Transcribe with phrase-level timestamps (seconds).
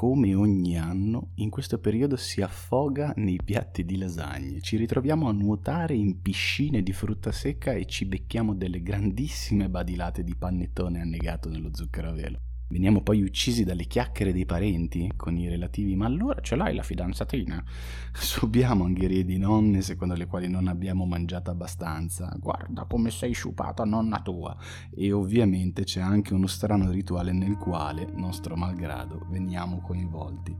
[0.00, 4.62] come ogni anno, in questo periodo si affoga nei piatti di lasagne.
[4.62, 10.24] Ci ritroviamo a nuotare in piscine di frutta secca e ci becchiamo delle grandissime badilate
[10.24, 12.49] di panettone annegato nello zucchero a velo.
[12.70, 16.84] Veniamo poi uccisi dalle chiacchiere dei parenti con i relativi ma allora ce l'hai la
[16.84, 17.60] fidanzatina?
[18.14, 22.32] Subiamo angherie di nonne secondo le quali non abbiamo mangiato abbastanza.
[22.38, 24.56] Guarda come sei sciupata nonna tua.
[24.94, 30.56] E ovviamente c'è anche uno strano rituale nel quale, nostro malgrado, veniamo coinvolti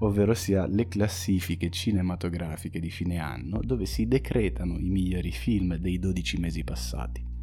[0.00, 5.98] ovvero sia le classifiche cinematografiche di fine anno dove si decretano i migliori film dei
[5.98, 7.33] 12 mesi passati.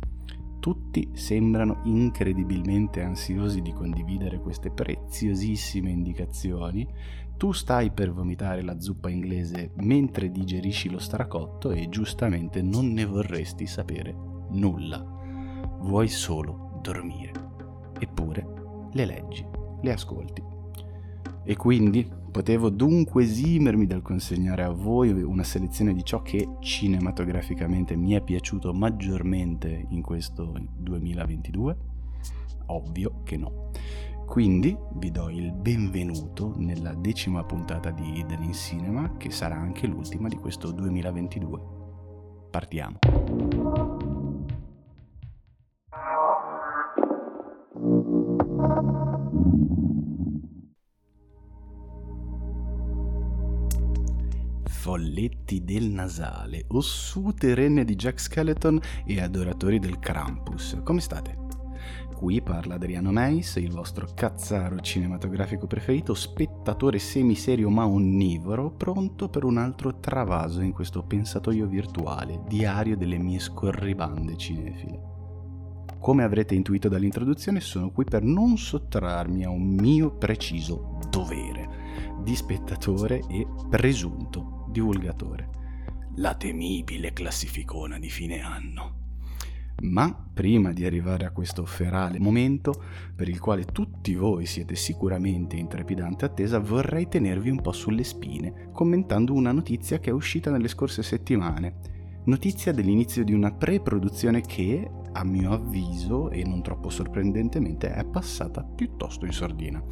[0.62, 6.88] Tutti sembrano incredibilmente ansiosi di condividere queste preziosissime indicazioni.
[7.36, 13.06] Tu stai per vomitare la zuppa inglese mentre digerisci lo stracotto e giustamente non ne
[13.06, 14.16] vorresti sapere
[14.52, 15.04] nulla.
[15.80, 17.32] Vuoi solo dormire.
[17.98, 18.46] Eppure
[18.94, 19.44] le leggi,
[19.82, 20.44] le ascolti.
[21.44, 27.98] E quindi Potevo dunque esimermi dal consegnare a voi una selezione di ciò che cinematograficamente
[27.98, 31.78] mi è piaciuto maggiormente in questo 2022?
[32.68, 33.72] Ovvio che no.
[34.26, 39.86] Quindi vi do il benvenuto nella decima puntata di Hidden in Cinema, che sarà anche
[39.86, 41.62] l'ultima di questo 2022.
[42.50, 43.00] Partiamo.
[54.82, 60.80] Folletti del nasale, ossute renne di Jack Skeleton e adoratori del Krampus.
[60.84, 61.38] Come state?
[62.16, 69.44] Qui parla Adriano Meis, il vostro cazzaro cinematografico preferito, spettatore semiserio ma onnivoro, pronto per
[69.44, 75.10] un altro travaso in questo pensatoio virtuale, diario delle mie scorribande cinefile.
[76.00, 81.70] Come avrete intuito dall'introduzione, sono qui per non sottrarmi a un mio preciso dovere
[82.24, 85.50] di spettatore e presunto divulgatore.
[86.16, 89.00] La temibile classificona di fine anno.
[89.82, 92.84] Ma prima di arrivare a questo ferale momento,
[93.16, 98.04] per il quale tutti voi siete sicuramente in trepidante attesa, vorrei tenervi un po' sulle
[98.04, 101.80] spine, commentando una notizia che è uscita nelle scorse settimane.
[102.26, 108.64] Notizia dell'inizio di una pre-produzione che, a mio avviso, e non troppo sorprendentemente, è passata
[108.64, 109.84] piuttosto in sordina.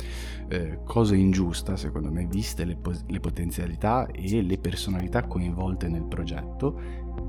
[0.48, 6.06] Eh, cosa ingiusta, secondo me, viste le, pos- le potenzialità e le personalità coinvolte nel
[6.06, 6.80] progetto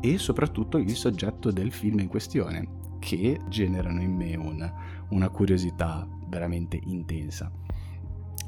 [0.00, 4.72] e soprattutto il soggetto del film in questione, che generano in me una,
[5.10, 7.50] una curiosità veramente intensa.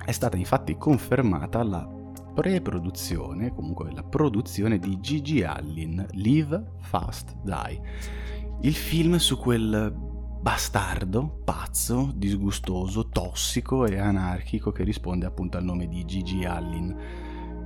[0.04, 2.00] È stata infatti confermata la
[2.34, 7.80] pre-produzione, comunque la produzione di Gigi Allin, Live Fast Die
[8.64, 9.92] il film su quel
[10.40, 16.96] bastardo, pazzo, disgustoso, tossico e anarchico che risponde appunto al nome di Gigi Allin.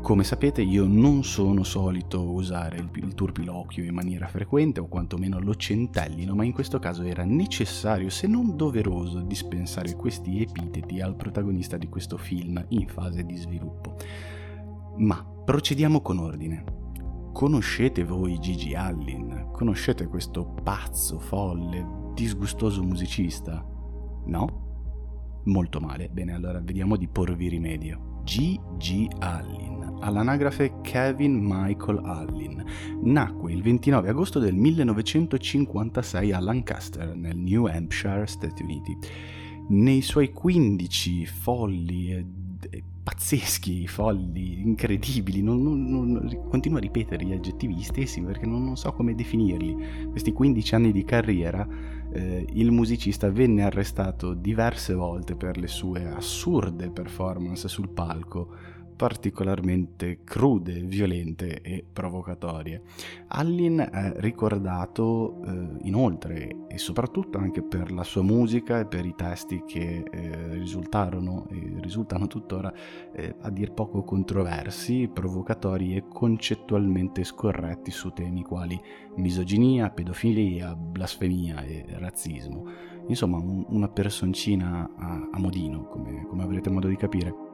[0.01, 5.39] Come sapete io non sono solito usare il, il turpiloquio in maniera frequente o quantomeno
[5.39, 11.17] lo centellino, ma in questo caso era necessario, se non doveroso, dispensare questi epiteti al
[11.17, 13.97] protagonista di questo film in fase di sviluppo.
[14.97, 16.65] Ma procediamo con ordine.
[17.33, 19.46] Conoscete voi Gigi Allin?
[19.57, 23.67] Conoscete questo pazzo, folle, disgustoso musicista?
[24.27, 25.41] No?
[25.45, 26.11] Molto male.
[26.11, 28.21] Bene, allora vediamo di porvi rimedio.
[28.23, 29.07] G.G.
[29.21, 32.63] Allin, all'anagrafe Kevin Michael Allin,
[33.01, 38.95] nacque il 29 agosto del 1956 a Lancaster, nel New Hampshire, Stati Uniti.
[39.71, 42.27] Nei suoi 15 folli e
[43.07, 48.93] pazzeschi, folli, incredibili, non, non, non, continuo a ripetere gli aggettivi stessi perché non, so
[48.93, 50.09] come definirli.
[50.11, 51.65] Questi 15 anni di carriera
[52.13, 58.49] eh, il musicista venne arrestato diverse volte per le sue assurde performance sul palco
[58.97, 62.83] particolarmente crude, violente e provocatorie.
[63.29, 69.15] Allin è ricordato eh, inoltre e soprattutto anche per la sua musica e per i
[69.15, 72.73] testi che eh, risultarono e risultano tuttora
[73.13, 78.81] eh, a dir poco controversi, provocatori e concettualmente scorretti su temi quali
[79.17, 82.95] misoginia, pedofilia, blasfemia e razzismo.
[83.09, 87.46] Insomma, un, una personcina a, a modino, come, come avrete modo di capire.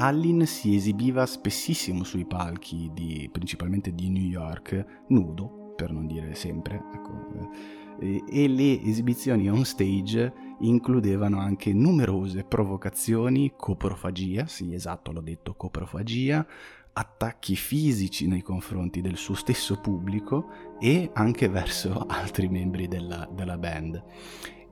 [0.00, 6.36] Allin si esibiva spessissimo sui palchi, di, principalmente di New York, nudo, per non dire
[6.36, 7.50] sempre, ecco,
[7.98, 15.54] eh, e le esibizioni on stage includevano anche numerose provocazioni, coprofagia, sì esatto l'ho detto,
[15.54, 16.46] coprofagia,
[16.92, 23.58] attacchi fisici nei confronti del suo stesso pubblico e anche verso altri membri della, della
[23.58, 24.00] band.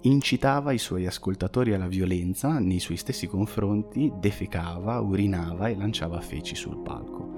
[0.06, 6.54] Incitava i suoi ascoltatori alla violenza nei suoi stessi confronti, defecava, urinava e lanciava feci
[6.54, 7.34] sul palco.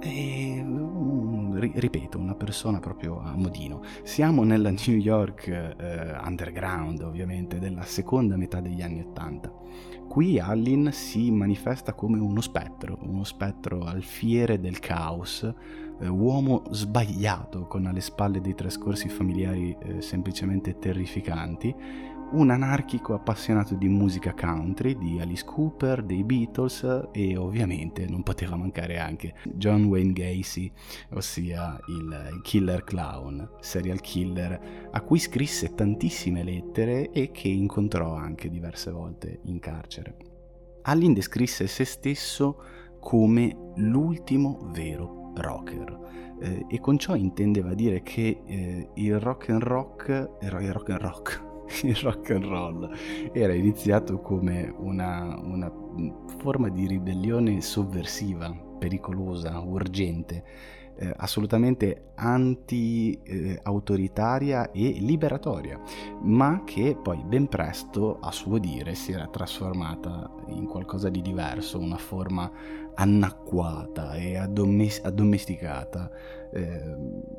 [0.00, 3.82] E, um, ripeto, una persona proprio a modino.
[4.02, 9.50] Siamo nella New York eh, underground, ovviamente, della seconda metà degli anni Ottanta.
[10.06, 15.50] Qui Allin si manifesta come uno spettro, uno spettro alfiere del caos,
[16.00, 21.74] eh, uomo sbagliato con alle spalle dei trascorsi familiari eh, semplicemente terrificanti,
[22.32, 28.56] un anarchico appassionato di musica country, di Alice Cooper, dei Beatles e ovviamente non poteva
[28.56, 30.70] mancare anche John Wayne Gacy,
[31.12, 38.48] ossia il killer clown, serial killer, a cui scrisse tantissime lettere e che incontrò anche
[38.48, 40.16] diverse volte in carcere.
[40.82, 42.62] Allin descrisse se stesso
[42.98, 46.34] come l'ultimo vero rocker.
[46.40, 51.00] Eh, e con ciò intendeva dire che eh, il rock and rock, il rock and
[51.00, 51.42] rock,
[51.84, 52.90] il rock and roll
[53.32, 55.72] era iniziato come una, una
[56.38, 60.44] forma di ribellione sovversiva, pericolosa, urgente,
[60.96, 65.80] eh, assolutamente anti-autoritaria eh, e liberatoria,
[66.22, 71.78] ma che poi ben presto, a suo dire, si era trasformata in qualcosa di diverso,
[71.78, 72.50] una forma
[72.94, 76.10] annacquata e addomesticata
[76.52, 76.96] eh,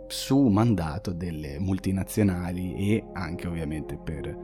[0.08, 4.38] su mandato delle multinazionali e anche ovviamente per,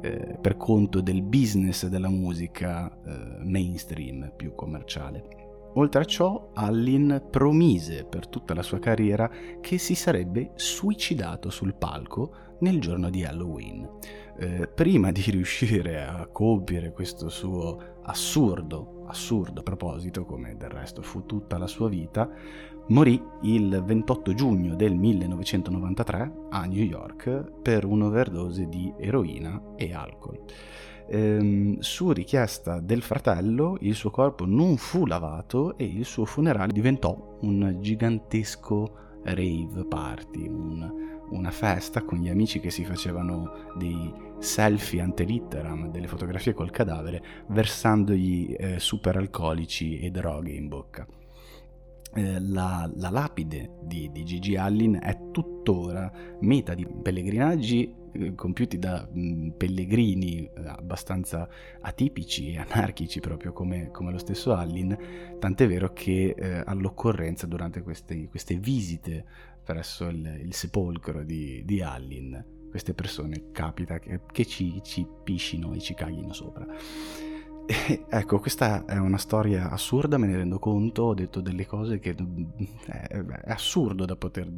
[0.00, 5.45] eh, per conto del business della musica eh, mainstream più commerciale.
[5.78, 9.30] Oltre a ciò, Allin promise per tutta la sua carriera
[9.60, 13.86] che si sarebbe suicidato sul palco nel giorno di Halloween.
[14.38, 21.26] Eh, prima di riuscire a compiere questo suo assurdo, assurdo proposito, come del resto fu
[21.26, 22.26] tutta la sua vita,
[22.88, 30.40] morì il 28 giugno del 1993 a New York per un'overdose di eroina e alcol
[31.08, 36.72] ehm, su richiesta del fratello il suo corpo non fu lavato e il suo funerale
[36.72, 44.12] diventò un gigantesco rave party, un, una festa con gli amici che si facevano dei
[44.38, 51.06] selfie ante litteram, delle fotografie col cadavere, versandogli eh, superalcolici e droghe in bocca.
[52.14, 56.10] Eh, la, la, lapide di, di Gigi Allin è tuttora
[56.40, 57.92] meta di pellegrinaggi
[58.34, 61.48] compiuti da mh, pellegrini eh, abbastanza
[61.80, 64.96] atipici e anarchici proprio come, come, lo stesso Allin,
[65.38, 69.24] tant'è vero che eh, all'occorrenza durante queste, queste, visite
[69.62, 75.72] presso il, il sepolcro di, di, Allin queste persone capita che, che ci, ci piscino
[75.72, 76.66] e ci caghino sopra.
[78.08, 82.14] ecco, questa è una storia assurda, me ne rendo conto, ho detto delle cose che
[82.86, 84.48] è, è assurdo da poter,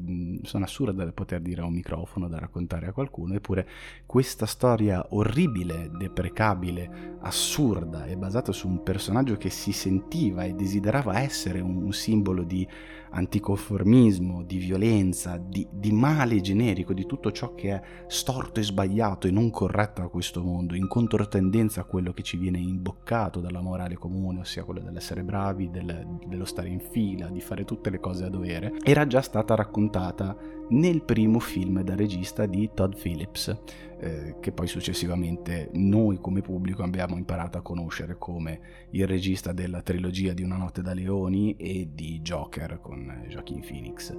[0.42, 3.66] sono assurde da poter dire a un microfono, da raccontare a qualcuno, eppure
[4.04, 11.20] questa storia orribile, deprecabile, assurda e basata su un personaggio che si sentiva e desiderava
[11.20, 12.68] essere un, un simbolo di
[13.10, 19.26] anticonformismo, di violenza, di, di, male generico, di tutto ciò che è storto e sbagliato
[19.26, 23.60] e non corretto a questo mondo, in controtendenza a quello che ci viene imboccato dalla
[23.60, 28.00] morale comune, ossia quello dell'essere bravi, del, dello stare in fila, di fare tutte le
[28.00, 30.36] cose a dovere, era già stata raccontata
[30.70, 33.56] nel primo film da regista di Todd Phillips,
[34.00, 39.82] eh, che poi successivamente noi come pubblico abbiamo imparato a conoscere come il regista della
[39.82, 44.16] trilogia di Una notte da leoni e di Joker con Joaquin Phoenix.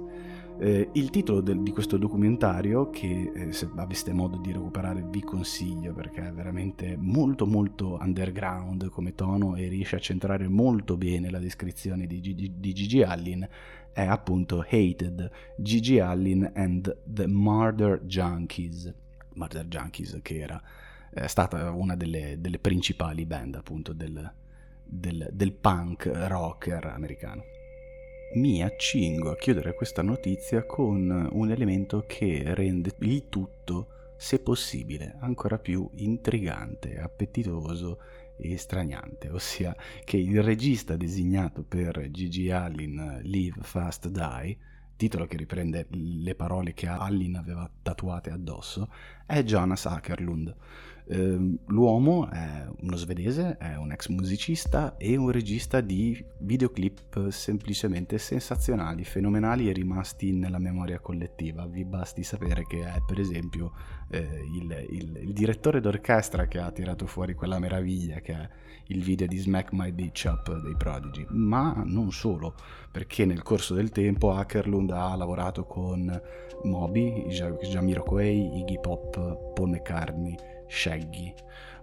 [0.62, 5.22] Eh, il titolo del, di questo documentario, che eh, se aveste modo di recuperare vi
[5.22, 11.30] consiglio perché è veramente molto molto underground come tono e riesce a centrare molto bene
[11.30, 13.48] la descrizione di, Gigi, di Gigi Allin,
[13.92, 18.92] è appunto Hated, Gigi Allin and the Murder Junkies.
[19.34, 20.62] Murder Junkies che era
[21.12, 24.32] è stata una delle, delle principali band appunto del,
[24.84, 27.42] del, del punk rocker americano.
[28.34, 35.16] Mi accingo a chiudere questa notizia con un elemento che rende il tutto, se possibile,
[35.18, 37.98] ancora più intrigante, appetitoso
[38.36, 44.56] e straniante, ossia che il regista designato per Gigi Allin Live Fast Die,
[45.00, 48.92] titolo che riprende le parole che Allin aveva tatuate addosso,
[49.24, 50.54] è Jonas Ackerlund,
[51.12, 58.16] Ehm, l'uomo è uno svedese, è un ex musicista e un regista di videoclip semplicemente
[58.18, 61.66] sensazionali, fenomenali e rimasti nella memoria collettiva.
[61.66, 63.72] Vi basti sapere che è per esempio
[64.08, 64.20] eh,
[64.54, 68.48] il, il, il, direttore d'orchestra che ha tirato fuori quella meraviglia che è
[68.90, 72.54] il video di Smack My Bitch Up dei Prodigy, ma non solo,
[72.90, 76.20] perché nel corso del tempo Ackerlund ha lavorato con
[76.64, 81.32] Moby, Jamiroquai, Iggy Pop, Paul McCartney, Shaggy,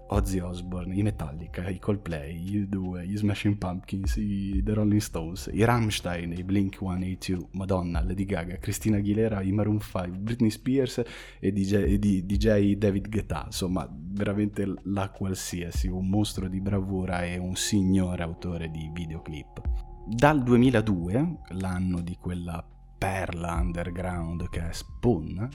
[0.09, 5.49] Ozzy Osbourne, i Metallica, i Coldplay, i U2, gli Smashing Pumpkins, i The Rolling Stones,
[5.51, 11.03] i Rammstein, i Blink 182, Madonna, Lady Gaga, Christina Aguilera, i Maroon 5, Britney Spears
[11.39, 17.37] e DJ, e DJ David Guetta, insomma veramente la qualsiasi, un mostro di bravura e
[17.37, 19.61] un signore autore di videoclip.
[20.05, 22.65] Dal 2002, l'anno di quella
[22.97, 25.49] perla underground che è Spawn,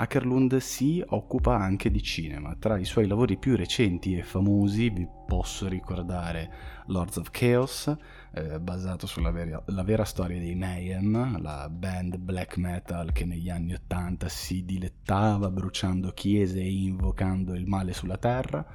[0.00, 2.56] Ackerlund si occupa anche di cinema.
[2.58, 6.50] Tra i suoi lavori più recenti e famosi vi posso ricordare
[6.86, 7.94] Lords of Chaos,
[8.32, 13.74] eh, basato sulla vera, vera, storia dei Mayhem, la band black metal che negli anni
[13.74, 18.66] Ottanta si dilettava bruciando chiese e invocando il male sulla terra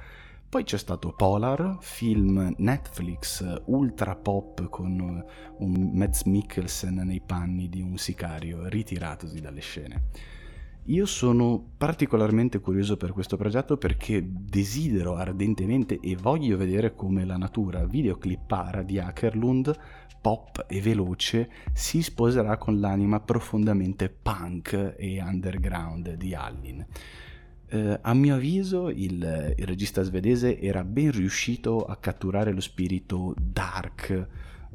[0.48, 5.24] poi c'è stato Polar, film Netflix ultra pop con
[5.58, 10.02] un Mads Mikkelsen nei panni di un sicario ritiratosi dalle scene.
[10.88, 17.36] Io sono particolarmente curioso per questo progetto perché desidero ardentemente e voglio vedere come la
[17.36, 19.76] natura videoclippara di Ackerlund,
[20.20, 26.86] pop e veloce, si sposerà con l'anima profondamente punk e underground di Allin.
[27.68, 33.34] Eh, a mio avviso il, il, regista svedese era ben riuscito a catturare lo spirito
[33.36, 34.28] dark,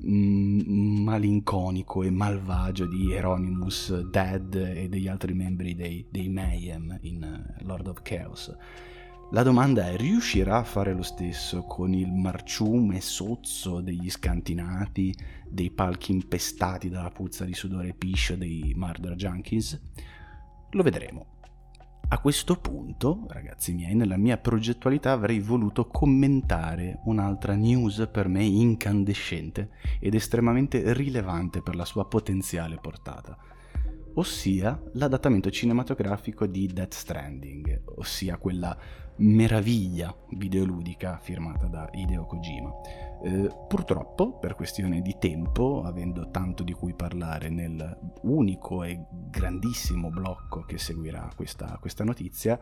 [0.03, 7.87] malinconico e malvagio di Hieronymus Dead e degli altri membri dei, dei Mayhem in Lord
[7.87, 8.55] of Chaos.
[9.33, 15.15] La domanda è, riuscirà a fare lo stesso con il marciume sozzo degli scantinati,
[15.47, 19.79] dei palchi impestati dalla puzza di sudore e piscio dei Murder Junkies?
[20.71, 21.30] Lo vedremo.
[22.13, 28.43] A questo punto, ragazzi miei, nella mia progettualità avrei voluto commentare un'altra news per me
[28.43, 33.37] incandescente ed estremamente rilevante per la sua potenziale portata,
[34.15, 38.77] ossia l'adattamento cinematografico di Death Stranding, ossia quella
[39.21, 42.71] meraviglia videoludica firmata da Hideo Kojima.
[43.23, 48.99] Eh, purtroppo, per questione di tempo, avendo tanto di cui parlare nel unico e
[49.29, 52.59] grandissimo blocco che seguirà questa, questa notizia,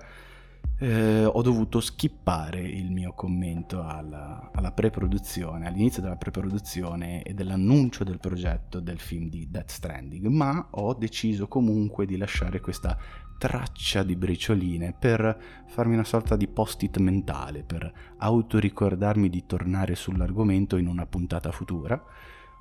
[0.81, 8.03] eh, ho dovuto skippare il mio commento alla, alla, pre-produzione, all'inizio della pre-produzione e dell'annuncio
[8.03, 12.97] del progetto del film di Death Stranding, ma ho deciso comunque di lasciare questa
[13.39, 20.75] traccia di bricioline per farmi una sorta di post-it mentale, per autoricordarmi di tornare sull'argomento
[20.75, 21.99] in una puntata futura,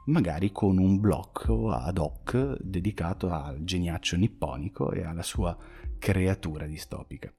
[0.06, 5.54] magari con un blocco ad hoc dedicato al geniaccio nipponico e alla sua
[5.98, 7.30] creatura distopica.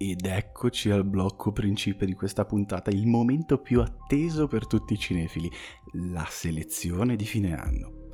[0.00, 4.98] Ed eccoci al blocco principe di questa puntata, il momento più atteso per tutti i
[4.98, 5.50] cinefili,
[5.94, 8.10] la selezione di fine anno.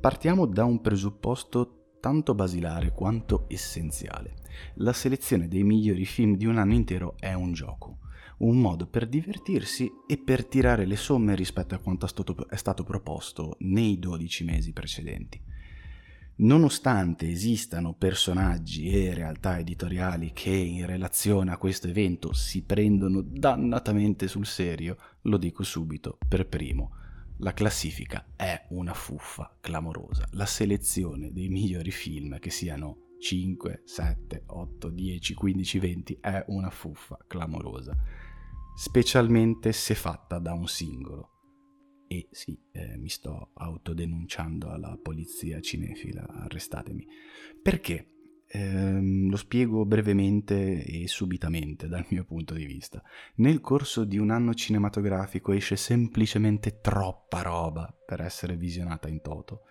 [0.00, 4.34] Partiamo da un presupposto tanto basilare quanto essenziale.
[4.78, 7.98] La selezione dei migliori film di un anno intero è un gioco,
[8.38, 12.04] un modo per divertirsi e per tirare le somme rispetto a quanto
[12.48, 15.40] è stato proposto nei 12 mesi precedenti.
[16.42, 24.26] Nonostante esistano personaggi e realtà editoriali che in relazione a questo evento si prendono dannatamente
[24.26, 26.96] sul serio, lo dico subito per primo.
[27.38, 30.26] La classifica è una fuffa clamorosa.
[30.32, 36.70] La selezione dei migliori film, che siano 5, 7, 8, 10, 15, 20, è una
[36.70, 37.96] fuffa clamorosa.
[38.74, 41.31] Specialmente se fatta da un singolo
[42.12, 47.06] e sì, eh, mi sto autodenunciando alla polizia cinefila, arrestatemi.
[47.62, 48.08] Perché?
[48.46, 53.02] Eh, lo spiego brevemente e subitamente dal mio punto di vista.
[53.36, 59.62] Nel corso di un anno cinematografico esce semplicemente troppa roba per essere visionata in toto.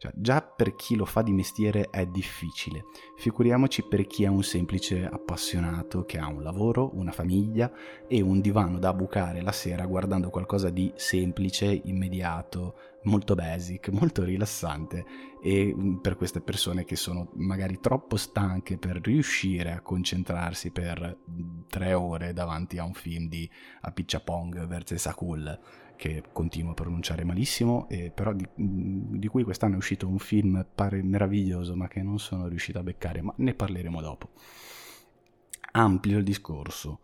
[0.00, 2.86] Cioè, già per chi lo fa di mestiere è difficile,
[3.18, 7.70] figuriamoci per chi è un semplice appassionato che ha un lavoro, una famiglia
[8.08, 14.24] e un divano da bucare la sera guardando qualcosa di semplice, immediato, molto basic, molto
[14.24, 15.04] rilassante
[15.42, 21.18] e mm, per queste persone che sono magari troppo stanche per riuscire a concentrarsi per
[21.30, 23.46] mm, tre ore davanti a un film di
[23.82, 24.94] Apicciapong vs.
[24.94, 25.60] Sakul
[26.00, 30.66] che continuo a pronunciare malissimo, eh, però di, di, cui quest'anno è uscito un film
[30.74, 34.30] pare meraviglioso, ma che non sono riuscito a beccare, ma ne parleremo dopo.
[35.72, 37.00] Ampio il discorso.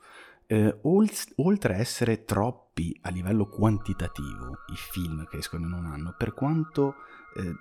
[0.47, 6.15] Eh, oltre a essere troppi a livello quantitativo i film che escono in un anno,
[6.17, 6.95] per quanto
[7.37, 7.53] eh,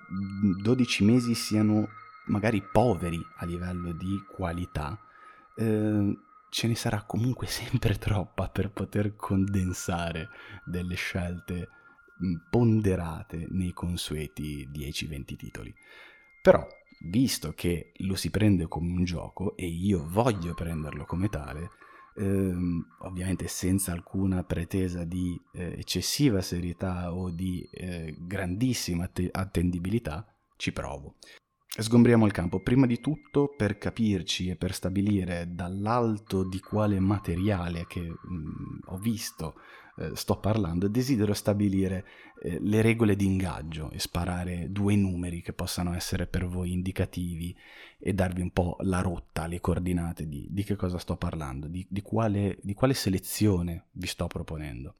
[0.62, 1.86] 12 mesi siano
[2.28, 4.98] magari poveri a livello di qualità,
[5.54, 6.18] eh,
[6.56, 10.30] ce ne sarà comunque sempre troppa per poter condensare
[10.64, 11.68] delle scelte
[12.48, 15.74] ponderate nei consueti 10-20 titoli.
[16.40, 16.66] Però,
[17.10, 21.72] visto che lo si prende come un gioco e io voglio prenderlo come tale,
[22.16, 30.26] ehm, ovviamente senza alcuna pretesa di eh, eccessiva serietà o di eh, grandissima att- attendibilità,
[30.56, 31.16] ci provo.
[31.78, 37.84] Sgombriamo il campo, prima di tutto per capirci e per stabilire dall'alto di quale materiale
[37.86, 39.56] che mh, ho visto
[39.98, 42.04] eh, sto parlando, desidero stabilire
[42.42, 47.54] eh, le regole di ingaggio e sparare due numeri che possano essere per voi indicativi
[47.98, 51.86] e darvi un po' la rotta, le coordinate di, di che cosa sto parlando, di,
[51.88, 54.96] di, quale, di, quale, selezione vi sto proponendo.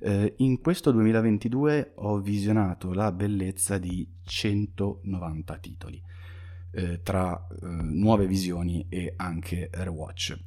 [0.00, 6.02] Eh, in questo 2022 ho visionato la bellezza di 190 titoli.
[6.76, 10.38] Eh, tra eh, nuove visioni e anche rewatch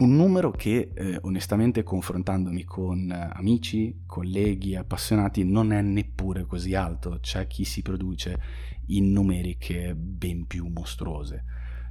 [0.00, 6.74] un numero che eh, onestamente confrontandomi con eh, amici, colleghi, appassionati non è neppure così
[6.74, 8.40] alto, c'è chi si produce
[8.86, 11.44] in numeriche ben più mostruose.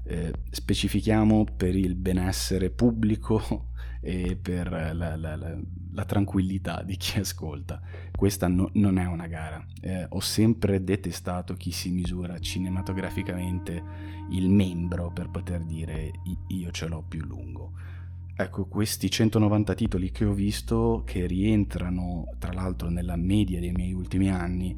[0.05, 3.67] Eh, specifichiamo per il benessere pubblico
[4.01, 5.57] e per la, la, la,
[5.91, 7.81] la tranquillità di chi ascolta.
[8.15, 9.63] Questa no, non è una gara.
[9.81, 13.83] Eh, ho sempre detestato chi si misura cinematograficamente
[14.31, 16.11] il membro per poter dire
[16.47, 17.73] io ce l'ho più lungo.
[18.35, 23.91] Ecco, questi 190 titoli che ho visto, che rientrano tra l'altro nella media dei miei
[23.91, 24.73] ultimi anni,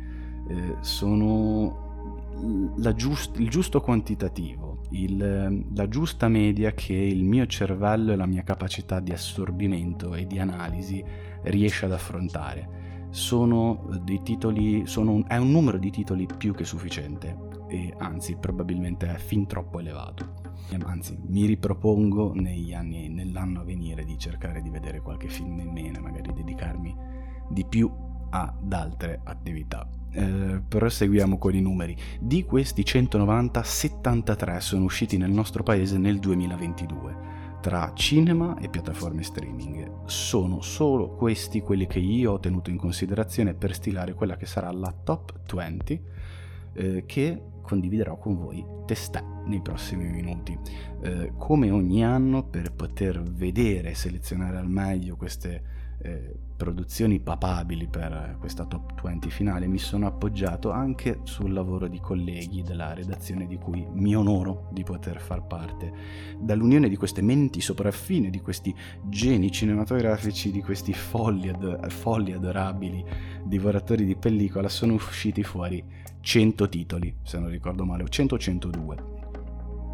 [0.47, 8.15] eh, sono giust- il giusto quantitativo, il, la giusta media che il mio cervello e
[8.15, 11.03] la mia capacità di assorbimento e di analisi
[11.43, 12.79] riesce ad affrontare.
[13.09, 18.37] Sono dei titoli, sono un, è un numero di titoli più che sufficiente e anzi
[18.39, 20.39] probabilmente è fin troppo elevato.
[20.85, 22.33] Anzi, mi ripropongo
[22.73, 26.95] anni, nell'anno a venire di cercare di vedere qualche film in meno, magari dedicarmi
[27.49, 27.91] di più
[28.29, 30.00] ad altre attività.
[30.13, 31.95] Eh, proseguiamo con i numeri.
[32.19, 39.23] Di questi 190, 73 sono usciti nel nostro paese nel 2022 tra cinema e piattaforme
[39.23, 40.05] streaming.
[40.05, 44.71] Sono solo questi quelli che io ho tenuto in considerazione per stilare quella che sarà
[44.71, 46.01] la top 20
[46.73, 50.57] eh, che condividerò con voi testè nei prossimi minuti.
[51.03, 57.87] Eh, come ogni anno, per poter vedere e selezionare al meglio queste eh, produzioni papabili
[57.87, 63.47] per questa top 20 finale, mi sono appoggiato anche sul lavoro di colleghi della redazione
[63.47, 65.91] di cui mi onoro di poter far parte.
[66.39, 73.03] Dall'unione di queste menti sopraffine, di questi geni cinematografici, di questi folli, ad- folli adorabili
[73.43, 75.83] divoratori di pellicola, sono usciti fuori
[76.19, 79.03] 100 titoli, se non ricordo male, o 100 o 102.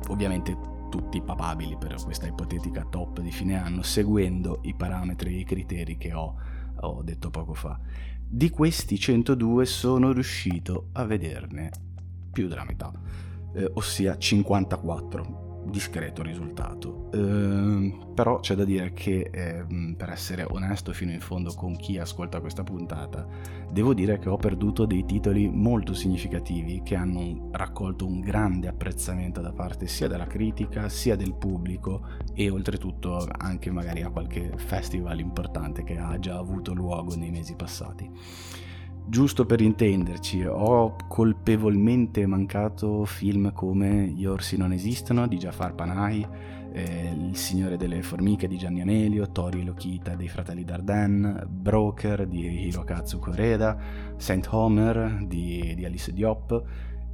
[0.10, 5.44] Ovviamente tutti papabili per questa ipotetica top di fine anno, seguendo i parametri e i
[5.44, 6.36] criteri che ho,
[6.82, 7.80] ho detto poco fa.
[8.30, 11.72] Di questi 102 sono riuscito a vederne
[12.32, 12.92] più della metà,
[13.54, 17.10] eh, ossia 54 discreto risultato.
[17.14, 21.98] Ehm, però c'è da dire che, eh, per essere onesto fino in fondo con chi
[21.98, 23.28] ascolta questa puntata,
[23.72, 29.42] devo dire che ho perduto dei titoli molto significativi che hanno raccolto un grande apprezzamento
[29.42, 35.20] da parte sia della critica sia del pubblico e oltretutto anche magari a qualche festival
[35.20, 38.10] importante che ha già avuto luogo nei mesi passati.
[39.10, 46.28] Giusto per intenderci, ho colpevolmente mancato film come Gli orsi non esistono di Jafar Panahi,
[46.74, 52.68] eh, Il signore delle formiche di Gianni Amelio, Tori Lokita dei fratelli Dardenne, Broker di
[52.68, 53.78] Hirokazu Koreda,
[54.18, 56.64] Saint Homer di, di Alice Diop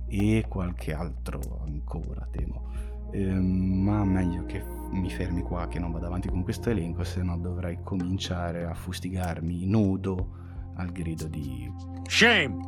[0.07, 2.71] e qualche altro ancora, temo.
[3.11, 7.21] Eh, ma meglio che mi fermi qua, che non vado avanti con questo elenco, se
[7.21, 10.41] no dovrei cominciare a fustigarmi nudo
[10.75, 11.71] al grido di
[12.07, 12.59] Shame!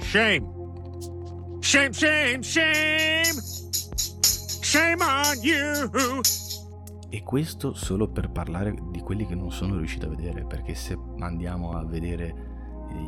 [0.00, 0.54] Shame!
[1.60, 3.40] Shame, shame, shame!
[4.22, 6.20] Shame on you!
[7.08, 10.98] E questo solo per parlare di quelli che non sono riuscito a vedere, perché se
[11.18, 12.54] andiamo a vedere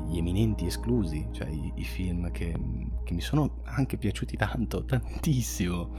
[0.09, 2.55] gli eminenti esclusi, cioè i, i film che,
[3.05, 5.91] che, mi sono anche piaciuti tanto, tantissimo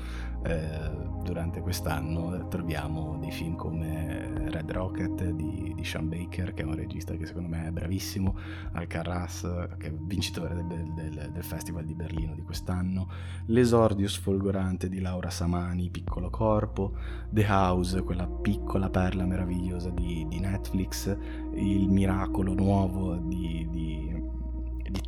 [0.43, 2.47] eh, durante quest'anno.
[2.47, 7.25] Troviamo dei film come Red Rocket di, di, Sean Baker, che è un regista che
[7.25, 8.35] secondo me è bravissimo,
[8.73, 9.41] Alcaraz,
[9.77, 13.07] che è vincitore del, del, del Festival di Berlino di quest'anno,
[13.45, 16.93] L'esordio sfolgorante di Laura Samani, Piccolo Corpo,
[17.29, 21.15] The House, quella piccola perla meravigliosa di, di Netflix,
[21.55, 24.08] Il miracolo nuovo di, di, di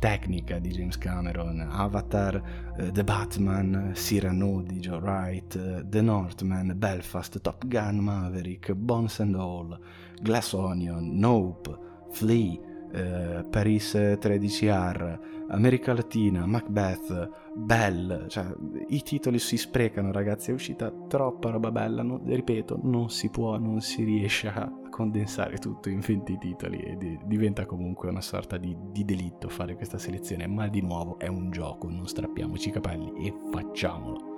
[0.02, 2.34] tecnica di James Cameron, Avatar,
[2.76, 9.20] uh, The Batman, Cyrano di Joe Wright, uh, The Northman, Belfast, Top Gun Maverick, Bones
[9.20, 9.78] and All,
[10.20, 11.78] Glass Onion, Nope,
[12.10, 12.58] Flea,
[12.92, 18.46] eh, Paris 13R, America Latina, Macbeth, Belle, cioè
[18.88, 23.58] i titoli si sprecano ragazzi, è uscita troppa roba bella, non, ripeto, non si può,
[23.58, 28.58] non si riesce a condensare tutto in 20 titoli e di, diventa comunque una sorta
[28.58, 32.72] di, di delitto fare questa selezione, ma di nuovo è un gioco, non strappiamoci i
[32.72, 34.30] capelli e facciamolo.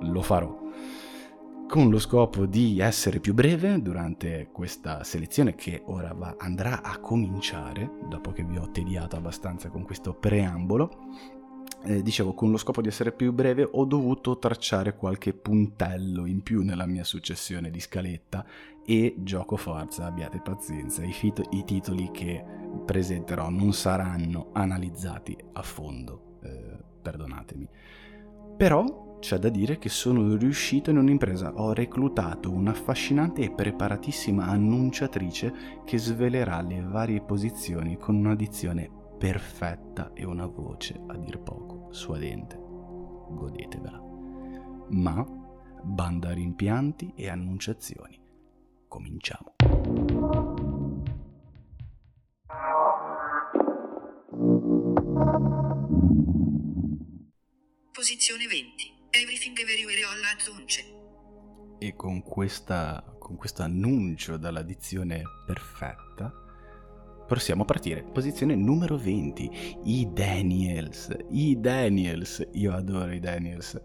[0.00, 0.54] Lo farò
[1.68, 6.98] con lo scopo di essere più breve durante questa selezione che ora va, andrà a
[6.98, 10.90] cominciare, dopo che vi ho tediato abbastanza con questo preambolo.
[11.84, 16.42] Eh, dicevo, con lo scopo di essere più breve ho dovuto tracciare qualche puntello in
[16.42, 18.44] più nella mia successione di scaletta
[18.84, 22.44] e gioco forza, abbiate pazienza, i, fit- i titoli che
[22.84, 27.68] presenterò non saranno analizzati a fondo, eh, perdonatemi.
[28.56, 35.82] Però c'è da dire che sono riuscito in un'impresa, ho reclutato un'affascinante e preparatissima annunciatrice
[35.84, 41.88] che svelerà le varie posizioni con una dizione perfetta e una voce a dir poco
[41.90, 42.56] suadente.
[42.56, 44.00] Godetevela.
[44.90, 45.26] Ma,
[45.82, 48.20] banda rimpianti e annunciazioni.
[48.86, 49.54] Cominciamo.
[57.90, 58.95] Posizione 20.
[59.16, 60.84] Everything Everywhere All At Once.
[61.78, 66.30] E con, questa, con questo annuncio dalla dizione perfetta
[67.26, 68.02] possiamo partire.
[68.02, 71.14] Posizione numero 20, i Daniels.
[71.30, 73.80] I Daniels, io adoro i Daniels.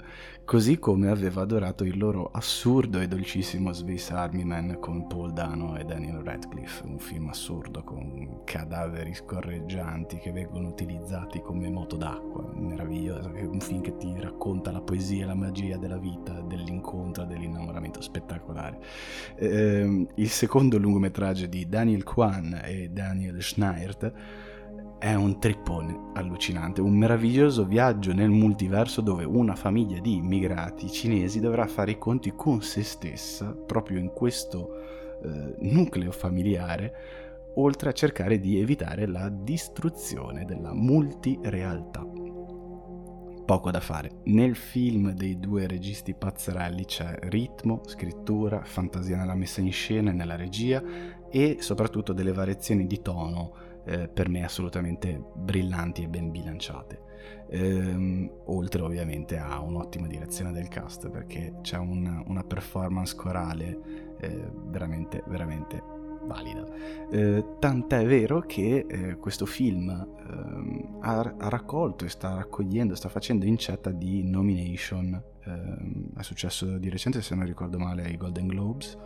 [0.45, 5.77] Così come aveva adorato il loro assurdo e dolcissimo Swiss Army Man con Paul Dano
[5.77, 12.49] e Daniel Radcliffe, un film assurdo con cadaveri scorreggianti che vengono utilizzati come moto d'acqua,
[12.55, 18.01] meraviglioso, un film che ti racconta la poesia e la magia della vita, dell'incontro, dell'innamoramento
[18.01, 18.79] spettacolare.
[19.35, 24.11] Eh, il secondo lungometraggio di Daniel Kwan e Daniel Schneert,
[24.97, 31.39] è un trippone allucinante, un meraviglioso viaggio nel multiverso dove una famiglia di immigrati cinesi
[31.39, 36.93] dovrà fare i conti con se stessa proprio in questo eh, nucleo familiare,
[37.55, 42.05] oltre a cercare di evitare la distruzione della multirealtà.
[43.45, 44.21] Poco da fare.
[44.25, 50.13] Nel film dei due registi pazzerelli c'è ritmo, scrittura, fantasia nella messa in scena e
[50.13, 50.81] nella regia
[51.29, 53.53] e soprattutto delle variazioni di tono
[53.85, 57.09] eh, per me assolutamente brillanti e ben bilanciate.
[57.49, 65.23] Ehm, oltre ovviamente a un'ottima direzione del cast perché c'è un, una performance corale veramente
[65.27, 66.65] veramente valida.
[67.09, 73.09] Eh, tant'è vero che eh, questo film eh, ha, ha, raccolto e sta raccogliendo, sta
[73.09, 75.21] facendo incetta di nomination.
[75.45, 78.97] Ehm, è successo di recente, se non ricordo male, ai Golden Globes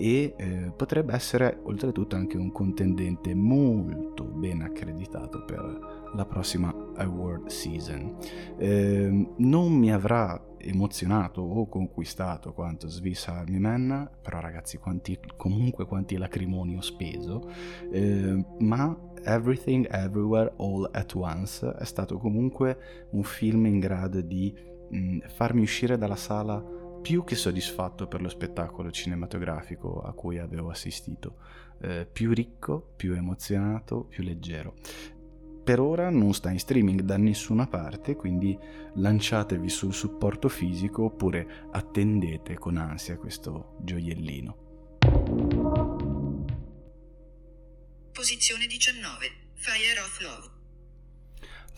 [0.00, 7.48] e eh, potrebbe essere oltretutto anche un contendente molto ben accreditato per la prossima award
[7.48, 8.16] season.
[8.58, 15.86] Eh, non mi avrà emozionato o conquistato quanto Swiss Army Man, però ragazzi quanti, comunque
[15.86, 17.50] quanti lacrimoni ho speso,
[17.90, 24.54] eh, ma Everything Everywhere All at Once è stato comunque un film in grado di
[24.90, 26.62] mh, farmi uscire dalla sala
[27.00, 31.36] più che soddisfatto per lo spettacolo cinematografico a cui avevo assistito,
[31.80, 34.74] eh, più ricco, più emozionato, più leggero.
[35.68, 38.58] Per ora non sta in streaming da nessuna parte, quindi
[38.94, 44.56] lanciatevi sul supporto fisico oppure attendete con ansia questo gioiellino.
[48.12, 49.30] Posizione 19.
[49.56, 50.57] Fire of Love.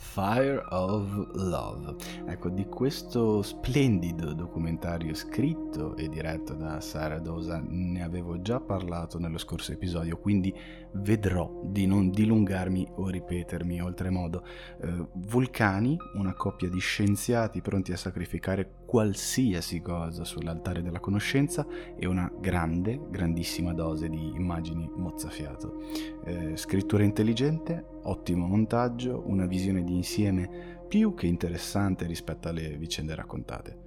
[0.01, 1.95] Fire of Love.
[2.25, 9.19] Ecco, di questo splendido documentario scritto e diretto da Sara Dosa ne avevo già parlato
[9.19, 10.53] nello scorso episodio, quindi
[10.93, 14.43] vedrò di non dilungarmi o ripetermi oltremodo.
[14.81, 22.05] Eh, Vulcani, una coppia di scienziati pronti a sacrificare qualsiasi cosa sull'altare della conoscenza e
[22.07, 25.79] una grande, grandissima dose di immagini mozzafiato.
[26.25, 33.15] Eh, scrittura intelligente, ottimo montaggio, una visione di insieme più che interessante rispetto alle vicende
[33.15, 33.77] raccontate.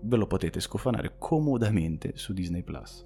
[0.00, 3.04] Ve lo potete scofanare comodamente su Disney Plus.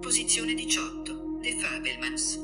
[0.00, 1.38] Posizione 18.
[1.42, 2.40] The Fabelmans.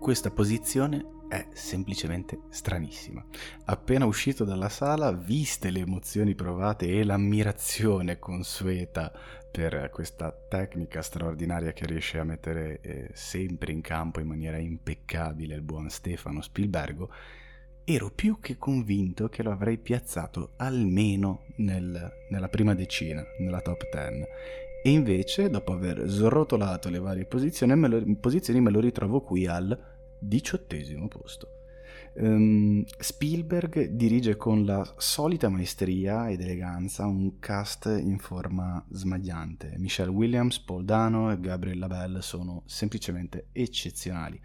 [0.00, 3.24] Questa posizione è semplicemente stranissima.
[3.64, 9.12] Appena uscito dalla sala, viste le emozioni provate e l'ammirazione consueta
[9.50, 15.54] per questa tecnica straordinaria che riesce a mettere eh, sempre in campo in maniera impeccabile
[15.54, 17.08] il buon Stefano Spielbergo,
[17.84, 23.88] ero più che convinto che lo avrei piazzato almeno nel, nella prima decina, nella top
[23.92, 24.24] 10
[24.82, 29.46] E invece, dopo aver srotolato le varie posizioni, me lo, posizioni, me lo ritrovo qui
[29.46, 29.93] al
[30.26, 31.48] diciottesimo posto.
[32.16, 39.74] Um, Spielberg dirige con la solita maestria ed eleganza un cast in forma smagliante.
[39.78, 44.40] Michelle Williams, Paul Dano e Gabriel Labelle sono semplicemente eccezionali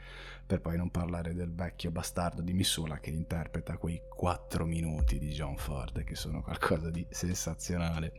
[0.50, 5.30] per poi non parlare del vecchio bastardo di Missula che interpreta quei 4 minuti di
[5.30, 8.14] John Ford che sono qualcosa di sensazionale.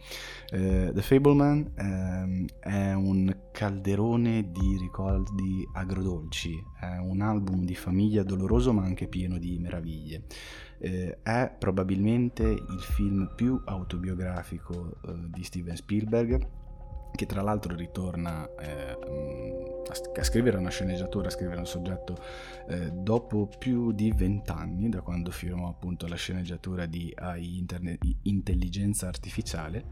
[0.53, 8.23] Uh, The Fableman um, è un calderone di ricordi agrodolci, è un album di famiglia
[8.23, 10.23] doloroso ma anche pieno di meraviglie.
[10.79, 16.60] Uh, è probabilmente il film più autobiografico uh, di Steven Spielberg
[17.21, 18.97] che tra l'altro ritorna eh,
[20.17, 22.17] a, scrivere una sceneggiatura, a scrivere un soggetto
[22.67, 29.07] eh, dopo più di vent'anni, da quando firmò appunto la sceneggiatura di AI Internet, Intelligenza
[29.07, 29.85] Artificiale,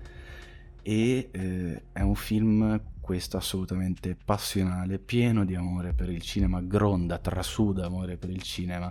[0.80, 7.18] e eh, è un film questo assolutamente passionale, pieno di amore per il cinema, gronda,
[7.18, 8.90] trasuda amore per il cinema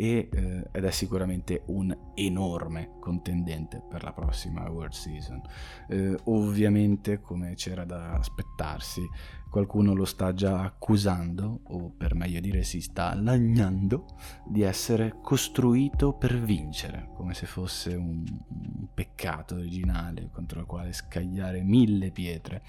[0.00, 5.42] e, eh, ed è sicuramente un enorme contendente per la prossima World Season.
[5.90, 9.06] Eh, ovviamente, come c'era da aspettarsi,
[9.50, 14.06] qualcuno lo sta già accusando, o per meglio dire si sta lagnando,
[14.46, 20.94] di essere costruito per vincere, come se fosse un, un peccato originale contro il quale
[20.94, 22.62] scagliare mille pietre.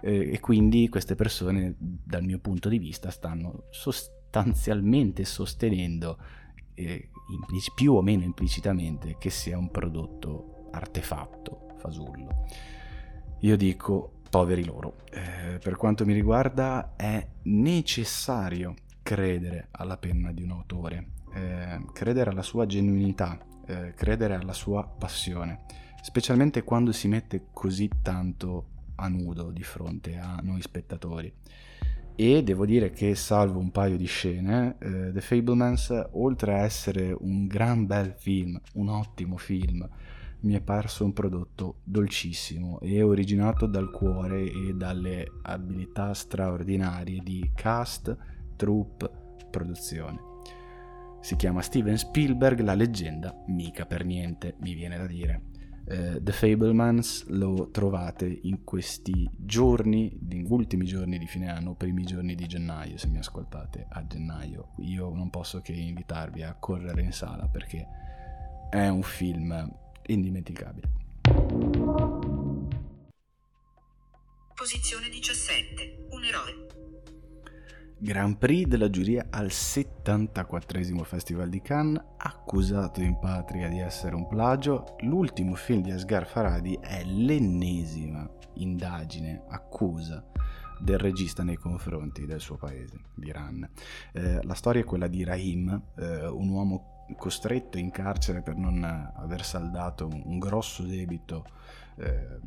[0.00, 6.44] Eh, e quindi queste persone, dal mio punto di vista, stanno sostanzialmente sostenendo
[6.76, 12.46] eh, implici- più o meno implicitamente che sia un prodotto artefatto, fasullo.
[13.40, 14.96] Io dico, poveri loro.
[15.10, 22.30] Eh, per quanto mi riguarda è necessario credere alla penna di un autore, eh, credere
[22.30, 25.64] alla sua genuinità, eh, credere alla sua passione,
[26.02, 31.32] specialmente quando si mette così tanto a nudo di fronte a noi spettatori
[32.16, 37.14] e devo dire che salvo un paio di scene, eh, The Fablemans, oltre a essere
[37.18, 39.86] un gran bel film, un ottimo film,
[40.40, 47.50] mi è parso un prodotto dolcissimo e originato dal cuore e dalle abilità straordinarie di
[47.54, 48.16] cast,
[48.56, 49.10] troupe,
[49.50, 50.18] produzione.
[51.20, 55.54] Si chiama Steven Spielberg, la leggenda, mica per niente, mi viene da dire
[55.88, 62.04] eh, The Fablemans lo trovate in questi giorni, negli ultimi giorni di fine anno, primi
[62.04, 64.72] giorni di gennaio, se mi ascoltate a gennaio.
[64.78, 67.86] Io non posso che invitarvi a correre in sala perché
[68.70, 69.72] è un film
[70.06, 70.90] indimenticabile.
[74.54, 76.06] Posizione 17.
[76.10, 76.75] Un eroe.
[77.98, 84.28] Grand Prix della giuria al 74 Festival di Cannes, accusato in patria di essere un
[84.28, 90.22] plagio, l'ultimo film di Asghar Faradi è l'ennesima indagine, accusa
[90.78, 93.66] del regista nei confronti del suo paese, l'Iran.
[94.12, 98.82] Eh, la storia è quella di Rahim, eh, un uomo costretto in carcere per non
[98.84, 101.46] aver saldato un, grosso debito
[101.98, 102.38] eh,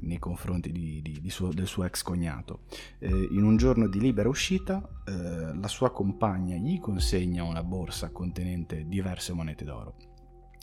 [0.00, 2.60] nei confronti di, di, di suo, del suo ex cognato.
[2.98, 8.10] Eh, in un giorno di libera uscita, eh, la sua compagna gli consegna una borsa
[8.10, 9.96] contenente diverse monete d'oro.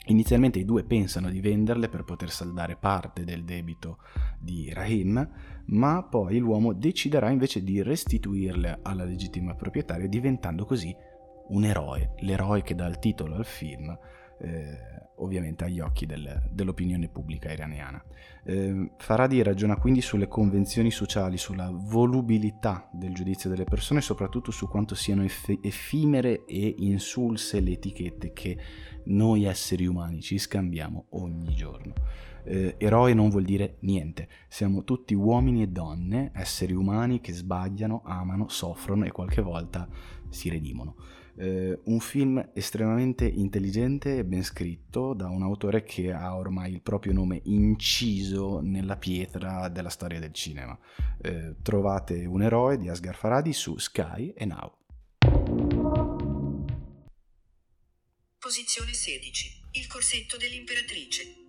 [0.08, 3.98] Inizialmente i due pensano di venderle per poter saldare parte del debito
[4.40, 5.28] di Rahim,
[5.68, 10.96] ma poi l'uomo deciderà invece di restituirle alla legittima proprietaria, diventando così
[11.48, 13.98] un eroe, l'eroe che dà il titolo al film.
[14.40, 18.04] Eh, ovviamente agli occhi del, dell'opinione pubblica iraniana.
[18.44, 24.52] Eh, Faradi ragiona quindi sulle convenzioni sociali, sulla volubilità del giudizio delle persone e soprattutto
[24.52, 28.58] su quanto siano eff- effimere e insulse le etichette che
[29.06, 31.94] noi esseri umani ci scambiamo ogni giorno.
[32.48, 38.04] Eh, eroe non vuol dire niente, siamo tutti uomini e donne, esseri umani che sbagliano,
[38.06, 39.88] amano, soffrono e qualche volta
[40.30, 40.96] si redimono.
[41.38, 46.82] Eh, un film estremamente intelligente e ben scritto da un autore che ha ormai il
[46.82, 50.78] proprio nome inciso nella pietra della storia del cinema.
[51.22, 54.78] Eh, trovate un eroe di Asghar Faradi su Sky e Now.
[58.38, 59.64] Posizione 16.
[59.72, 61.45] Il corsetto dell'imperatrice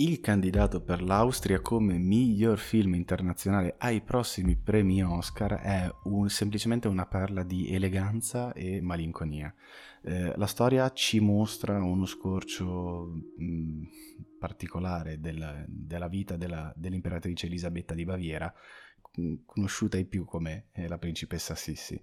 [0.00, 6.88] il candidato per l'Austria come miglior film internazionale ai prossimi premi Oscar è un, semplicemente
[6.88, 9.54] una perla di eleganza e malinconia.
[10.02, 13.82] Eh, la storia ci mostra uno scorcio mh, mm,
[14.38, 18.52] particolare del, della vita della, dell'imperatrice Elisabetta di Baviera,
[19.44, 22.00] conosciuta ai più come eh, la principessa Sissi.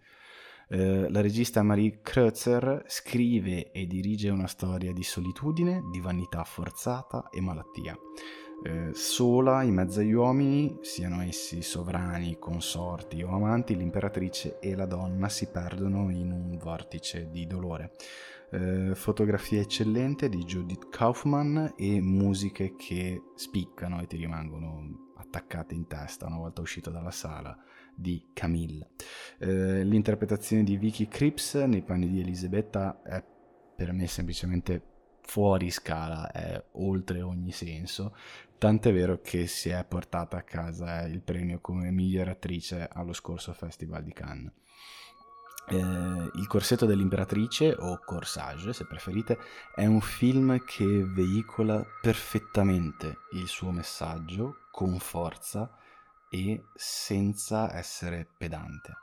[0.70, 7.30] Eh, la regista Marie Kreutzer scrive e dirige una storia di solitudine, di vanità forzata
[7.30, 7.98] e malattia.
[8.64, 14.86] Eh, sola in mezzo agli uomini, siano essi sovrani, consorti o amanti, l'imperatrice e la
[14.86, 17.94] donna si perdono in un vortice di dolore.
[18.52, 25.88] Eh, fotografia eccellente di Judith Kaufman e musiche che spiccano e ti rimangono attaccate in
[25.88, 27.58] testa una volta uscito dalla sala
[27.98, 28.90] di Camille.
[29.40, 33.24] Eh, l'interpretazione di Vicky Cripps nei panni di Elisabetta è
[33.76, 34.82] per me semplicemente
[35.22, 38.16] fuori scala, è oltre ogni senso,
[38.58, 43.52] tant'è vero che si è portata a casa il premio come miglior attrice allo scorso
[43.54, 44.52] Festival di Cannes.
[45.70, 49.38] Eh, il corsetto dell'imperatrice o Corsage se preferite
[49.76, 55.70] è un film che veicola perfettamente il suo messaggio con forza
[56.30, 58.94] e senza essere pedante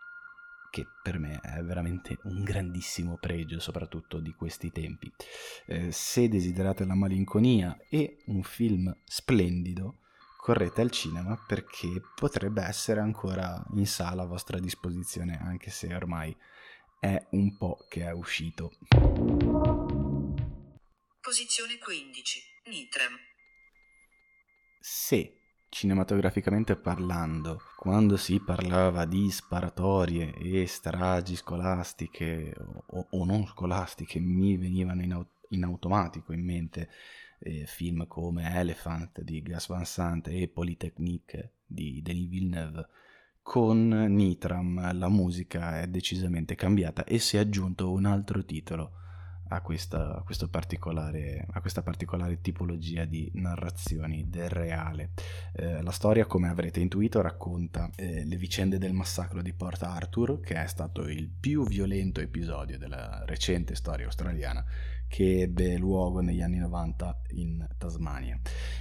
[0.75, 5.09] che per me è veramente un grandissimo pregio, soprattutto di questi tempi.
[5.67, 10.01] Eh, se desiderate la malinconia e un film splendido,
[10.37, 16.37] correte al cinema perché potrebbe essere ancora in sala a vostra disposizione, anche se ormai
[16.99, 18.73] è un po' che è uscito.
[21.21, 22.41] Posizione 15.
[22.65, 23.17] Nitram.
[24.81, 25.44] Se
[25.75, 32.55] cinematograficamente parlando, quando si parlava di sparatorie e stragi scolastiche
[32.87, 36.89] o, o non scolastiche, mi venivano in, au- in automatico in mente
[37.41, 42.89] eh, film come Elephant di Gas Van Sant e Polytechnique di Denis Villeneuve.
[43.43, 49.04] Con Nitram la musica è decisamente cambiata e si è aggiunto un altro titolo
[49.49, 55.11] a questa, a, questa particolare tipologia di narrazioni del reale.
[55.53, 60.41] Eh, la storia, come avrete intuito, racconta eh, le vicende del massacro di Port Arthur,
[60.41, 64.65] che è stato il più violento episodio della recente storia australiana
[65.09, 68.39] che ebbe luogo negli anni 90 in Tasmania.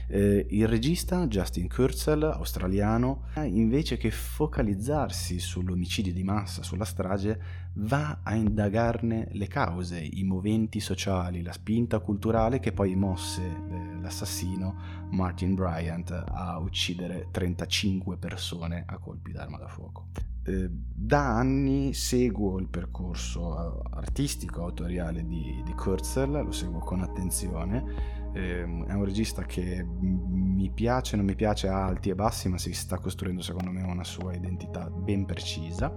[0.08, 8.20] Eh, il regista Justin Kurzel, australiano, invece che focalizzarsi sull'omicidio di massa, sulla strage, va
[8.24, 14.76] a indagarne le cause, i moventi sociali, la spinta culturale che poi mosse eh, l'assassino
[15.12, 20.33] Martin Bryant a uccidere 35 persone a colpi d'arma da fuoco.
[20.46, 27.02] Eh, da anni seguo il percorso eh, artistico, autoriale di, di Kurzel, lo seguo con
[27.02, 28.12] attenzione.
[28.34, 32.58] Eh, è un regista che mi piace, non mi piace a alti e bassi, ma
[32.58, 35.94] si sta costruendo secondo me una sua identità ben precisa.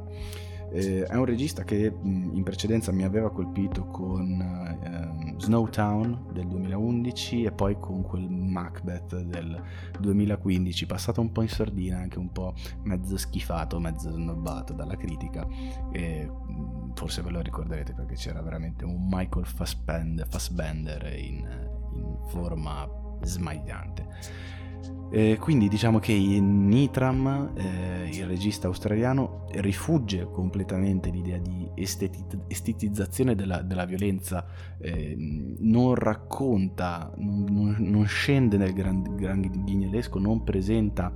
[0.72, 7.44] Eh, è un regista che in precedenza mi aveva colpito con eh, Snowtown del 2011
[7.44, 9.62] e poi con quel Macbeth del
[10.00, 15.46] 2015, passato un po' in sordina, anche un po' mezzo schifato, mezzo snobbato dalla critica.
[15.92, 16.31] E,
[16.94, 21.46] forse ve lo ricorderete perché c'era veramente un Michael Fassbender, Fassbender in,
[21.92, 22.88] in forma
[23.22, 24.07] smagliante.
[25.11, 33.35] Eh, quindi diciamo che Nitram, eh, il regista australiano, rifugge completamente l'idea di estetit- estetizzazione
[33.35, 34.44] della, della violenza,
[34.79, 35.14] eh,
[35.61, 41.14] non racconta, non, non, scende nel gran, gran ghignellesco, non presenta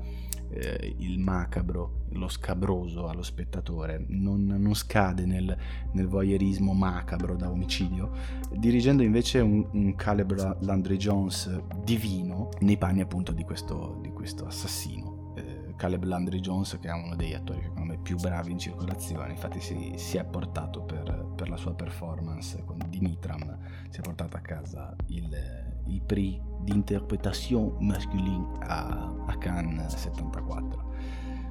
[0.50, 5.56] eh, il macabro, lo scabroso allo spettatore, non, non scade nel,
[5.92, 8.10] nel, voyeurismo macabro da omicidio,
[8.56, 14.46] dirigendo invece un, un Caleb Landry Jones divino nei panni appunto di questo, di questo
[14.46, 15.34] assassino.
[15.36, 19.32] Eh, Caleb Landry Jones che è uno degli attori secondo me più bravi in circolazione,
[19.32, 23.56] infatti si, si è portato per, per, la sua performance con, di Nitram,
[23.88, 30.88] si è portato a casa il il prix d'interprétation masculine a, a Cannes 74.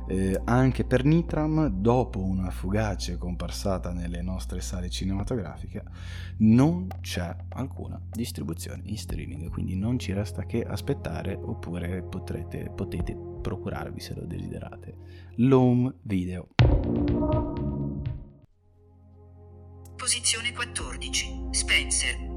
[0.07, 5.83] Eh, anche per Nitram, dopo una fugace comparsata nelle nostre sale cinematografiche,
[6.37, 13.15] non c'è alcuna distribuzione in streaming, quindi non ci resta che aspettare oppure potrete, potete
[13.15, 14.95] procurarvi se lo desiderate.
[15.35, 16.47] L'home video.
[19.95, 21.49] Posizione 14.
[21.51, 22.28] Spencer,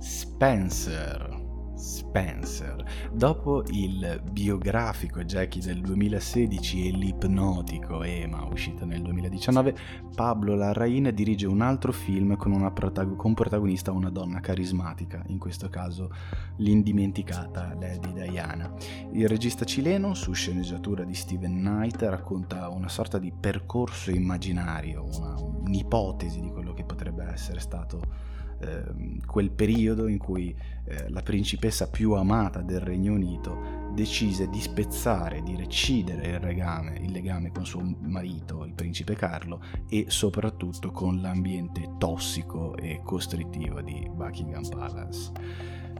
[0.00, 1.48] Spencer.
[1.74, 2.82] Spencer.
[3.12, 9.76] Dopo il biografico Jackie del 2016 e l'ipnotico Ema uscito nel 2019,
[10.14, 15.38] Pablo Larraín dirige un altro film con, una protag- con protagonista una donna carismatica, in
[15.38, 16.10] questo caso
[16.56, 18.72] l'indimenticata Lady Diana.
[19.12, 25.34] Il regista cileno, su sceneggiatura di Steven Knight, racconta una sorta di percorso immaginario, una,
[25.38, 28.29] un'ipotesi di quello che potrebbe essere stato
[28.62, 30.54] Ehm, quel periodo in cui
[30.84, 36.98] eh, la principessa più amata del Regno Unito decise di spezzare, di recidere il legame,
[36.98, 43.80] il legame con suo marito, il principe Carlo, e soprattutto con l'ambiente tossico e costrittivo
[43.80, 45.32] di Buckingham Palace.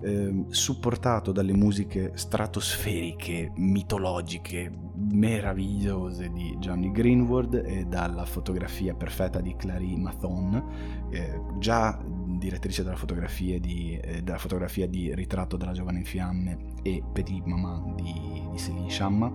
[0.02, 9.54] eh, supportato dalle musiche stratosferiche, mitologiche, meravigliose di Johnny Greenwood e dalla fotografia perfetta di
[9.56, 11.98] Clary Mathon, eh, già
[12.38, 17.44] direttrice della fotografia, di, eh, della fotografia di Ritratto della giovane in fiamme e Petit
[17.44, 18.12] Maman di,
[18.50, 19.32] di Céline Sciamma.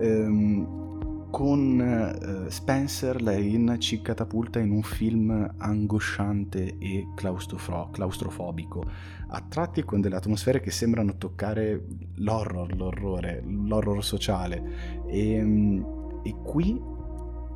[0.00, 0.84] Ehm,
[1.30, 8.82] con eh, Spencer lei ci catapulta in un film angosciante e claustrofo- claustrofobico,
[9.28, 15.04] a tratti con delle atmosfere che sembrano toccare l'horror, l'orrore, l'horror sociale.
[15.08, 16.80] E, ehm, e qui,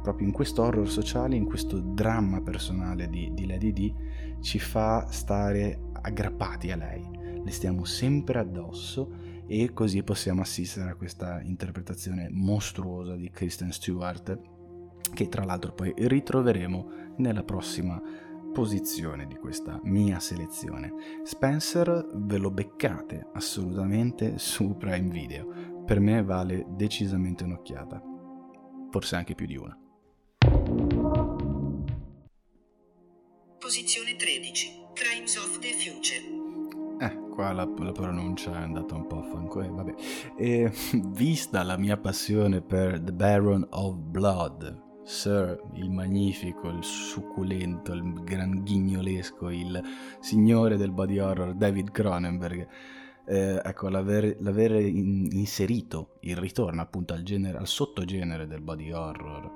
[0.03, 3.95] proprio in questo horror sociale, in questo dramma personale di, di Lady D,
[4.41, 7.09] ci fa stare aggrappati a lei.
[7.43, 14.39] Le stiamo sempre addosso e così possiamo assistere a questa interpretazione mostruosa di Kristen Stewart
[15.13, 18.01] che tra l'altro poi ritroveremo nella prossima
[18.53, 20.93] posizione di questa mia selezione.
[21.25, 28.03] Spencer ve lo beccate assolutamente su Prime Video, per me vale decisamente un'occhiata,
[28.91, 29.80] forse anche più di una.
[33.61, 34.87] Posizione 13.
[34.95, 36.23] Crimes of the Future.
[36.99, 39.95] Eh, qua la, la, pronuncia è andata un po' a fanco, eh, vabbè.
[40.35, 40.73] E,
[41.13, 48.25] vista la mia passione per The Baron of Blood, Sir, il magnifico, il succulento, il
[48.25, 49.79] gran ghignolesco, il
[50.21, 52.67] signore del body horror David Cronenberg,
[53.27, 58.91] eh, ecco, l'aver, l'aver in, inserito il ritorno appunto al, genere, al sottogenere del body
[58.91, 59.53] horror,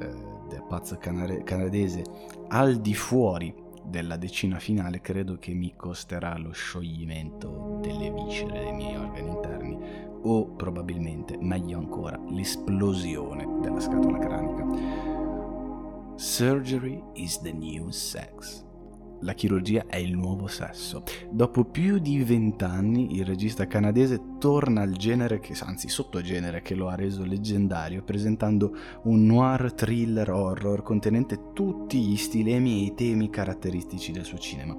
[0.00, 2.02] eh, del pazzo canare, canadese,
[2.48, 8.72] al di fuori della decina finale credo che mi costerà lo scioglimento delle viscere dei
[8.72, 9.78] miei organi interni
[10.22, 14.66] o probabilmente, meglio ancora, l'esplosione della scatola cranica.
[16.16, 18.66] Surgery is the new sex.
[19.20, 21.02] La chirurgia è il nuovo sesso.
[21.30, 26.88] Dopo più di vent'anni il regista canadese torna al genere, che, anzi sottogenere che lo
[26.88, 33.28] ha reso leggendario, presentando un noir thriller horror contenente tutti gli stilemi e i temi
[33.28, 34.76] caratteristici del suo cinema.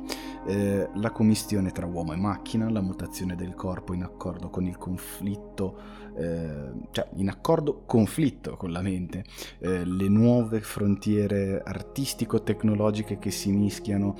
[0.48, 4.78] Eh, la commistione tra uomo e macchina, la mutazione del corpo in accordo con il
[4.78, 9.24] conflitto eh, cioè in accordo conflitto con la mente,
[9.60, 14.16] eh, le nuove frontiere artistico-tecnologiche che si mischiano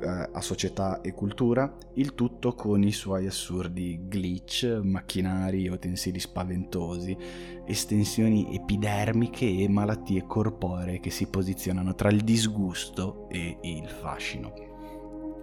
[0.00, 7.16] eh, a società e cultura, il tutto con i suoi assurdi glitch, macchinari utensili spaventosi,
[7.66, 14.69] estensioni epidermiche e malattie corporee che si posizionano tra il disgusto e il fascino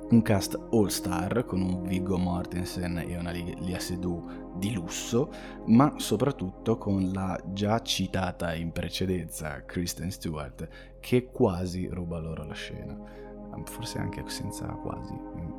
[0.10, 5.30] un cast all star con un Viggo Mortensen e una Lia Seydoux di lusso,
[5.66, 10.68] ma soprattutto con la già citata in precedenza Kristen Stewart
[11.02, 13.27] che quasi ruba loro la scena.
[13.66, 15.14] Forse anche senza quasi,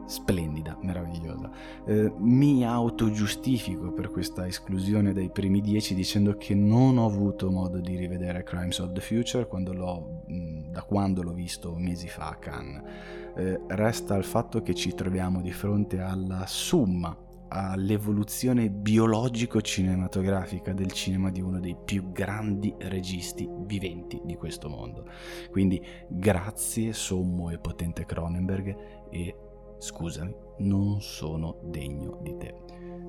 [0.07, 1.51] splendida, meravigliosa.
[1.85, 7.81] Eh, mi autogiustifico per questa esclusione dai primi dieci dicendo che non ho avuto modo
[7.81, 9.73] di rivedere Crimes of the Future quando
[10.71, 12.83] da quando l'ho visto mesi fa a Cannes
[13.39, 17.17] eh, resta il fatto che ci troviamo di fronte alla summa,
[17.49, 25.07] all'evoluzione biologico-cinematografica del cinema di uno dei più grandi registi viventi di questo mondo.
[25.51, 28.77] Quindi grazie sommo e potente Cronenberg
[29.11, 29.37] e
[29.79, 32.55] scusami, non sono degno di te.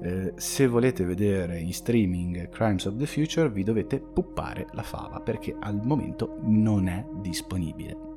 [0.01, 5.19] Eh, se volete vedere in streaming Crimes of the Future vi dovete puppare la fava
[5.19, 8.07] perché al momento non è disponibile.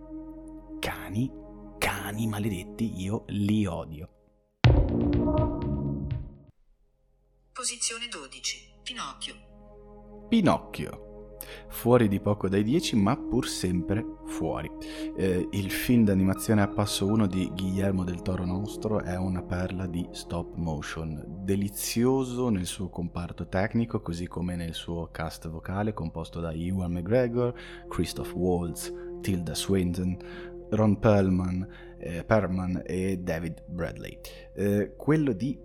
[0.78, 1.40] Cani
[1.82, 4.11] cani maledetti io li odio.
[7.54, 8.80] Posizione 12.
[8.82, 9.34] Pinocchio.
[10.26, 11.36] Pinocchio.
[11.68, 14.70] Fuori di poco dai 10, ma pur sempre fuori.
[15.14, 19.86] Eh, il film d'animazione a passo 1 di Guillermo del Toro Nostro è una perla
[19.86, 26.40] di stop motion, delizioso nel suo comparto tecnico, così come nel suo cast vocale composto
[26.40, 27.52] da Ewan McGregor,
[27.86, 28.90] Christoph Waltz,
[29.20, 30.16] Tilda Swinton,
[30.70, 31.68] Ron Perlman,
[32.02, 34.18] eh, Perlman e David Bradley.
[34.54, 34.94] Eh,
[35.36, 35.58] di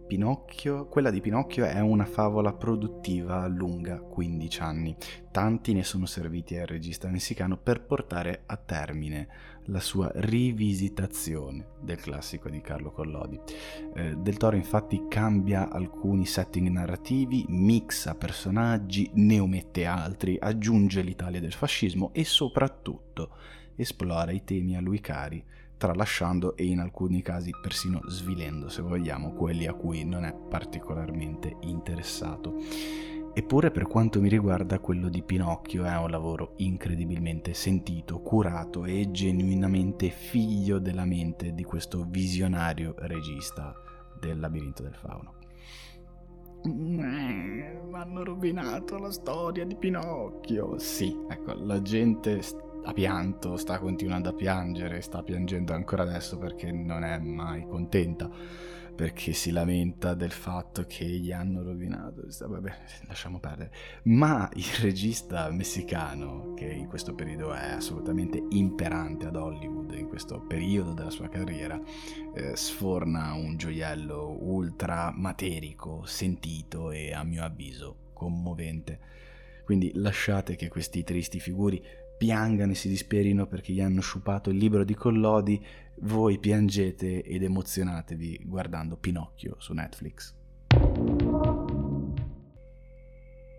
[0.89, 4.95] quella di Pinocchio è una favola produttiva lunga 15 anni.
[5.31, 9.27] Tanti ne sono serviti al regista messicano per portare a termine
[9.65, 13.39] la sua rivisitazione del classico di Carlo Collodi.
[13.95, 21.39] Eh, del Toro infatti cambia alcuni setting narrativi, mixa personaggi, ne omette altri, aggiunge l'Italia
[21.39, 23.31] del fascismo e soprattutto
[23.75, 25.43] esplora i temi a lui cari,
[25.77, 31.57] tralasciando e in alcuni casi persino svilendo, se vogliamo, quelli a cui non è particolarmente
[31.61, 32.55] interessato.
[33.33, 39.11] Eppure per quanto mi riguarda quello di Pinocchio è un lavoro incredibilmente sentito, curato e
[39.11, 43.75] genuinamente figlio della mente di questo visionario regista
[44.19, 45.35] del labirinto del fauno.
[46.63, 50.79] Mi hanno rovinato la storia di Pinocchio.
[50.79, 52.41] Sì, ecco, la gente
[52.87, 58.29] ha pianto, sta continuando a piangere, sta piangendo ancora adesso perché non è mai contenta
[58.95, 62.23] perché si lamenta del fatto che gli hanno rovinato.
[62.47, 62.73] Vabbè,
[63.07, 63.71] lasciamo perdere.
[64.03, 70.39] Ma il regista messicano, che in questo periodo è assolutamente imperante ad Hollywood, in questo
[70.39, 71.79] periodo della sua carriera,
[72.33, 78.99] eh, sforna un gioiello ultra materico, sentito e a mio avviso commovente.
[79.63, 81.79] Quindi lasciate che questi tristi figuri
[82.17, 85.63] piangano e si disperino perché gli hanno sciupato il libro di Collodi,
[85.99, 90.33] voi piangete ed emozionatevi guardando Pinocchio su Netflix.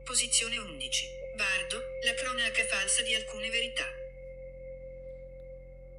[0.04, 1.06] Posizione 11.
[1.36, 3.84] Bardo, la cronaca falsa di alcune verità.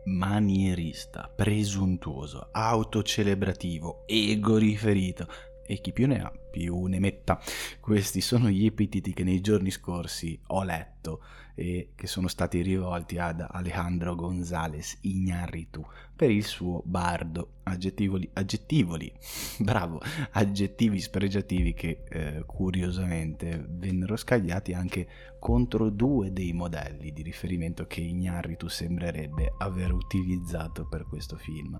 [0.05, 5.28] Manierista, presuntuoso, autocelebrativo, ego riferito,
[5.66, 7.39] e chi più ne ha più ne metta.
[7.80, 11.24] Questi sono gli epiteti che nei giorni scorsi ho letto
[11.60, 15.82] e che sono stati rivolti ad Alejandro González Iñárritu
[16.16, 19.12] per il suo bardo, aggettivoli, aggettivoli
[19.60, 19.99] bravo,
[20.32, 25.07] aggettivi spregiativi che eh, curiosamente vennero scagliati anche
[25.38, 31.78] contro due dei modelli di riferimento che Iñárritu sembrerebbe aver utilizzato per questo film.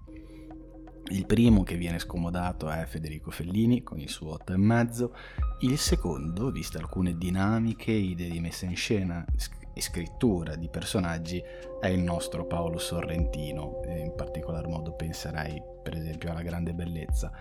[1.12, 5.16] Il primo che viene scomodato è Federico Fellini con il suo 8 e mezzo,
[5.62, 9.26] il secondo, viste alcune dinamiche, idee di messa in scena
[9.74, 11.42] e scrittura di personaggi,
[11.80, 17.32] è il nostro Paolo Sorrentino, in particolar modo penserei per esempio alla grande bellezza.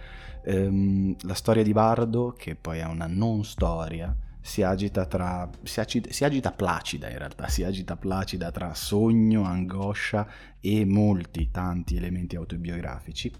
[0.44, 5.80] Ehm, la storia di Bardo, che poi è una non storia, si agita tra si
[5.80, 10.26] agita, si agita placida in realtà si agita placida tra sogno angoscia
[10.60, 13.30] e molti tanti elementi autobiografici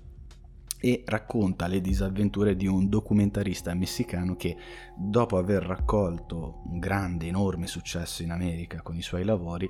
[0.81, 4.57] e racconta le disavventure di un documentarista messicano che
[4.97, 9.67] dopo aver raccolto un grande, enorme successo in America con i suoi lavori,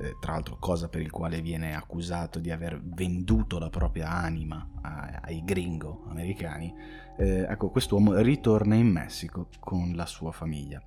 [0.00, 4.66] eh, tra l'altro cosa per il quale viene accusato di aver venduto la propria anima
[5.22, 6.72] ai gringo americani,
[7.18, 10.82] eh, ecco, quest'uomo ritorna in Messico con la sua famiglia.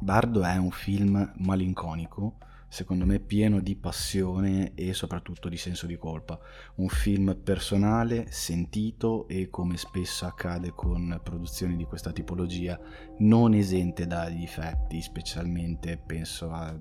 [0.00, 2.36] Bardo è un film malinconico,
[2.70, 6.38] secondo me pieno di passione e soprattutto di senso di colpa.
[6.76, 12.78] Un film personale, sentito e come spesso accade con produzioni di questa tipologia,
[13.18, 16.80] non esente da difetti, specialmente penso al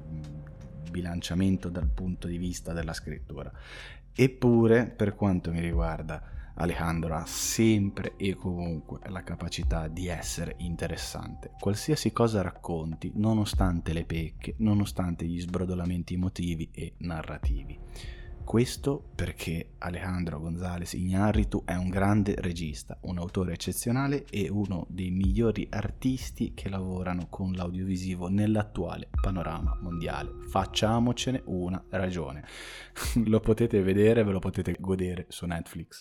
[0.91, 3.51] bilanciamento dal punto di vista della scrittura.
[4.13, 6.21] Eppure, per quanto mi riguarda,
[6.61, 11.51] Alejandro ha sempre e comunque la capacità di essere interessante.
[11.57, 17.79] Qualsiasi cosa racconti, nonostante le pecche, nonostante gli sbrodolamenti emotivi e narrativi.
[18.49, 25.11] Questo perché Alejandro González Iñárritu è un grande regista, un autore eccezionale e uno dei
[25.11, 30.31] migliori artisti che lavorano con l'audiovisivo nell'attuale panorama mondiale.
[30.49, 32.43] Facciamocene una ragione.
[33.23, 35.99] lo potete vedere, ve lo potete godere su Netflix.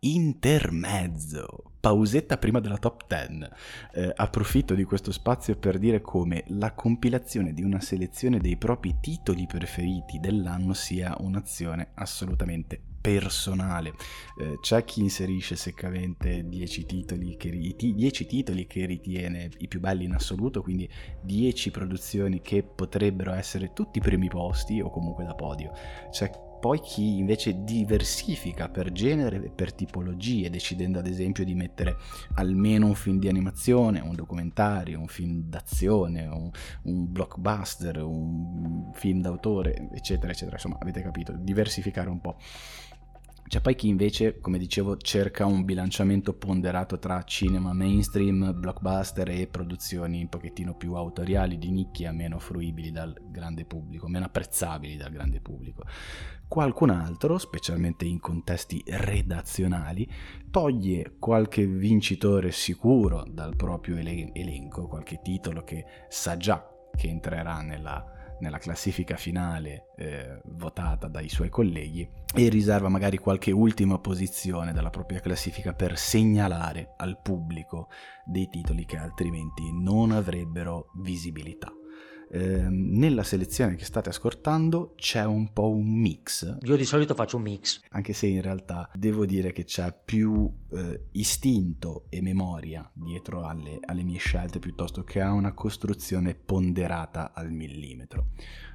[0.00, 3.46] Intermezzo pausetta prima della top 10.
[3.92, 8.96] Eh, approfitto di questo spazio per dire come la compilazione di una selezione dei propri
[9.02, 13.92] titoli preferiti dell'anno sia un'azione assolutamente personale.
[14.40, 20.04] Eh, c'è chi inserisce seccamente 10 titoli, che, 10 titoli che ritiene i più belli
[20.04, 20.88] in assoluto, quindi
[21.20, 25.72] 10 produzioni che potrebbero essere tutti primi posti o comunque da podio.
[26.10, 26.30] C'è
[26.64, 31.98] poi chi invece diversifica per genere e per tipologie, decidendo ad esempio di mettere
[32.36, 36.50] almeno un film di animazione, un documentario, un film d'azione, un,
[36.84, 40.56] un blockbuster, un film d'autore, eccetera, eccetera.
[40.56, 42.38] Insomma, avete capito, diversificare un po'.
[43.54, 49.46] C'è poi chi invece, come dicevo, cerca un bilanciamento ponderato tra cinema mainstream, blockbuster e
[49.46, 55.12] produzioni un pochettino più autoriali, di nicchia, meno fruibili dal grande pubblico, meno apprezzabili dal
[55.12, 55.84] grande pubblico.
[56.48, 60.10] Qualcun altro, specialmente in contesti redazionali,
[60.50, 66.60] toglie qualche vincitore sicuro dal proprio elenco, qualche titolo che sa già
[66.96, 68.13] che entrerà nella
[68.44, 74.90] nella classifica finale eh, votata dai suoi colleghi e riserva magari qualche ultima posizione della
[74.90, 77.88] propria classifica per segnalare al pubblico
[78.24, 81.72] dei titoli che altrimenti non avrebbero visibilità.
[82.30, 86.58] Eh, nella selezione che state ascoltando c'è un po' un mix.
[86.62, 87.80] Io di solito faccio un mix.
[87.90, 93.78] Anche se in realtà devo dire che c'è più eh, istinto e memoria dietro alle,
[93.84, 98.28] alle mie scelte piuttosto che a una costruzione ponderata al millimetro.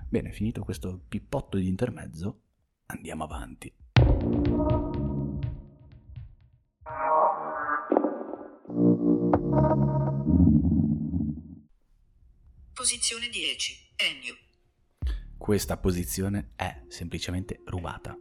[0.08, 2.42] Bene, finito questo pippotto di intermezzo,
[2.88, 3.74] andiamo avanti.
[12.80, 13.74] Posizione 10.
[13.98, 14.36] Ennio.
[15.38, 18.18] Questa posizione è semplicemente rubata.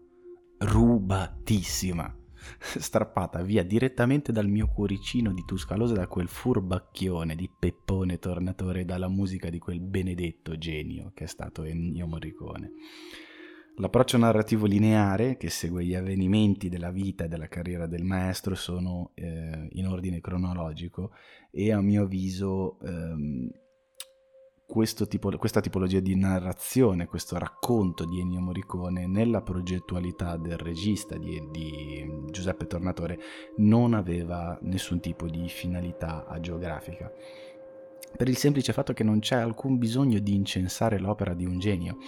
[0.59, 2.13] Rubatissima.
[2.59, 9.07] Strappata via direttamente dal mio cuoricino di Tuscalose da quel furbacchione di Peppone Tornatore dalla
[9.07, 12.73] musica di quel benedetto genio che è stato Ennio Morricone.
[13.77, 19.13] L'approccio narrativo lineare che segue gli avvenimenti della vita e della carriera del maestro sono
[19.15, 21.13] eh, in ordine cronologico
[21.53, 23.49] e a mio avviso ehm,
[25.09, 31.43] tipo, questa tipologia di narrazione, questo racconto di Ennio Morricone nella progettualità del regista di,
[31.51, 33.19] di Giuseppe Tornatore
[33.57, 37.11] non aveva nessun tipo di finalità agiografica
[38.17, 41.99] per il semplice fatto che non c'è alcun bisogno di incensare l'opera di un genio.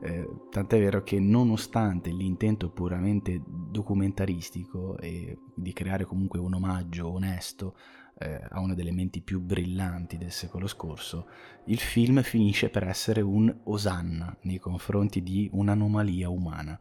[0.00, 7.74] Eh, tant'è vero che nonostante l'intento puramente documentaristico e di creare comunque un omaggio onesto
[8.18, 11.26] eh, a una delle menti più brillanti del secolo scorso,
[11.64, 16.78] il film finisce per essere un osanna nei confronti di un'anomalia umana.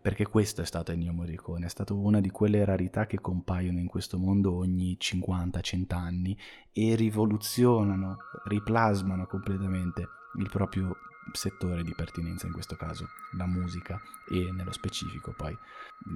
[0.00, 3.88] Perché questo è stato Ennio Morricone, è stato una di quelle rarità che compaiono in
[3.88, 6.38] questo mondo ogni 50-100 anni
[6.72, 10.06] e rivoluzionano, riplasmano completamente
[10.38, 10.94] il proprio
[11.32, 15.56] settore di pertinenza in questo caso, la musica e nello specifico poi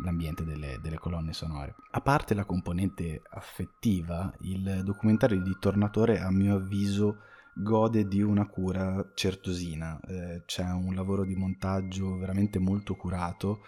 [0.03, 1.75] l'ambiente delle, delle, colonne sonore.
[1.91, 8.47] A parte la componente affettiva, il documentario di Tornatore a mio avviso gode di una
[8.47, 13.63] cura certosina, eh, c'è un lavoro di montaggio veramente molto curato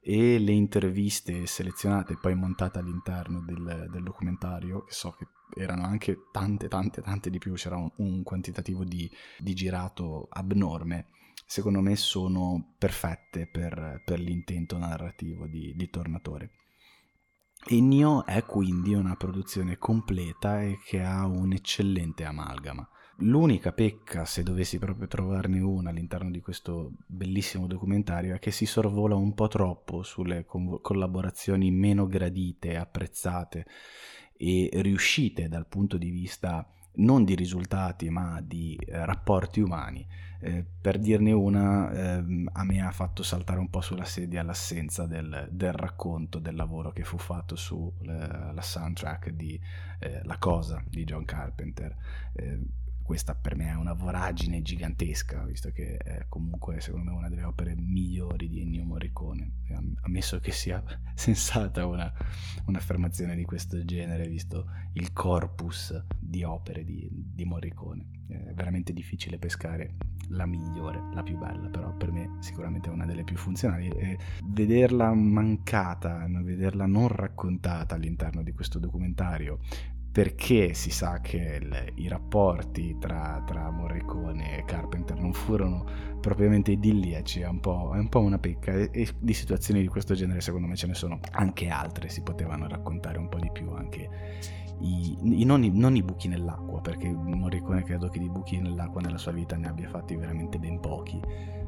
[0.00, 5.84] e le interviste selezionate e poi montate all'interno del, del documentario, che so che erano
[5.84, 11.06] anche tante, tante, tante di più, c'era un, un quantitativo di, di, girato abnorme,
[11.46, 16.50] secondo me sono perfette per, per l'intento narrativo di, di Tornatore.
[17.66, 22.88] Ennio è quindi una produzione completa e che ha un eccellente amalgama.
[23.22, 28.64] L'unica pecca, se dovessi proprio trovarne una all'interno di questo bellissimo documentario, è che si
[28.64, 33.66] sorvola un po' troppo sulle collaborazioni meno gradite, apprezzate
[34.38, 36.66] e riuscite dal punto di vista
[36.98, 40.06] non di risultati ma di eh, rapporti umani.
[40.40, 45.04] Eh, per dirne una, eh, a me ha fatto saltare un po' sulla sedia l'assenza
[45.04, 49.60] del, del racconto del lavoro che fu fatto sulla eh, soundtrack di
[49.98, 51.96] eh, La Cosa di John Carpenter
[52.34, 52.60] eh,
[53.08, 57.44] questa per me è una voragine gigantesca, visto che è comunque secondo me una delle
[57.44, 59.62] opere migliori di Ennio Morricone,
[60.02, 60.84] ammesso che sia
[61.16, 62.12] sensata una,
[62.66, 68.10] un'affermazione di questo genere, visto il corpus di opere di, di Morricone.
[68.28, 69.94] È veramente difficile pescare
[70.28, 74.18] la migliore, la più bella, però per me sicuramente è una delle più funzionali e
[74.44, 79.60] vederla mancata, vederla non raccontata all'interno di questo documentario,
[80.10, 85.84] perché si sa che il, i rapporti tra, tra, Morricone e Carpenter non furono
[86.20, 88.72] propriamente idilliaci, è un po', è un po una pecca.
[88.72, 92.66] E, di situazioni di questo genere secondo me ce ne sono anche altre, si potevano
[92.66, 94.08] raccontare un po' di più anche
[94.80, 99.00] i, i, non, i, non, i, buchi nell'acqua, perché Morricone credo che di buchi nell'acqua
[99.00, 101.20] nella sua vita ne abbia fatti veramente ben pochi,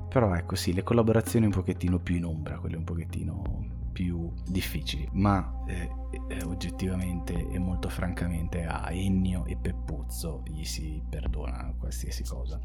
[0.09, 5.09] però ecco sì, le collaborazioni un pochettino più in ombra, quelle un pochettino più difficili,
[5.13, 5.89] ma eh,
[6.29, 12.61] eh, oggettivamente e molto francamente a Ennio e Peppuzzo gli si perdona qualsiasi cosa.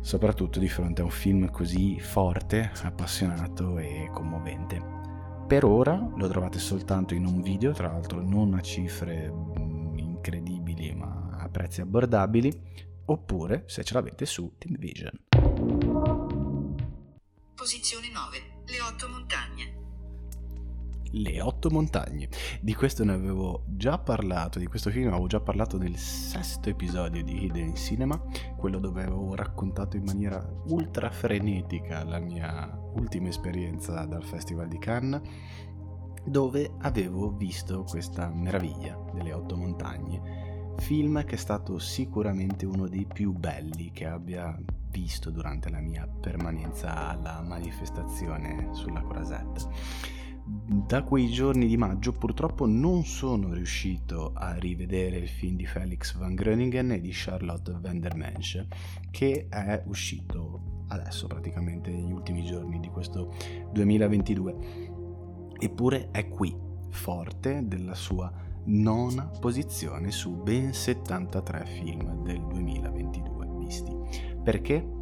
[0.00, 4.98] Soprattutto di fronte a un film così forte, appassionato e commovente.
[5.46, 10.94] Per ora lo trovate soltanto in un video, tra l'altro non a cifre mm, incredibili
[10.94, 12.52] ma a prezzi abbordabili,
[13.06, 15.10] oppure se ce l'avete su Team Vision.
[17.54, 18.62] Posizione 9.
[18.66, 19.79] Le otto montagne.
[21.12, 22.28] Le otto montagne.
[22.60, 27.24] Di questo ne avevo già parlato, di questo film avevo già parlato nel sesto episodio
[27.24, 28.22] di Hidden Cinema,
[28.56, 34.78] quello dove avevo raccontato in maniera ultra frenetica la mia ultima esperienza dal Festival di
[34.78, 35.20] Cannes,
[36.24, 40.74] dove avevo visto questa meraviglia delle otto montagne.
[40.76, 44.56] Film che è stato sicuramente uno dei più belli che abbia
[44.90, 52.66] visto durante la mia permanenza alla manifestazione sulla Croisette Da quei giorni di maggio purtroppo
[52.66, 58.00] non sono riuscito a rivedere il film di Felix van Groningen e di Charlotte van
[58.00, 58.66] der Mensch,
[59.10, 63.34] che è uscito adesso praticamente negli ultimi giorni di questo
[63.72, 64.56] 2022.
[65.58, 66.56] Eppure è qui,
[66.88, 68.32] forte della sua
[68.64, 73.96] nona posizione su ben 73 film del 2022 visti.
[74.42, 74.98] Perché?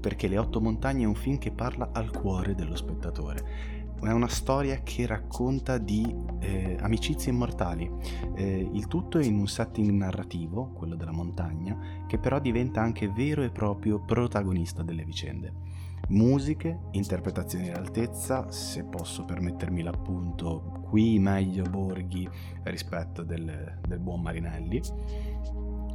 [0.00, 3.71] Perché Le Otto Montagne è un film che parla al cuore dello spettatore.
[4.02, 7.88] È una storia che racconta di eh, amicizie immortali.
[8.34, 13.44] Eh, il tutto in un setting narrativo, quello della montagna, che però diventa anche vero
[13.44, 15.70] e proprio protagonista delle vicende
[16.08, 22.28] musiche, interpretazioni d'altezza, se posso permettermi l'appunto, qui meglio Borghi
[22.64, 24.80] rispetto del, del buon Marinelli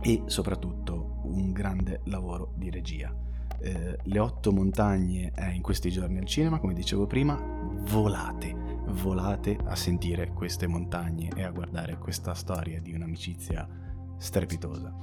[0.02, 3.14] e soprattutto un grande lavoro di regia.
[3.60, 7.36] Eh, le otto montagne è in questi giorni al cinema, come dicevo prima,
[7.80, 8.54] volate,
[8.88, 13.68] volate a sentire queste montagne e a guardare questa storia di un'amicizia
[14.18, 14.96] strepitosa.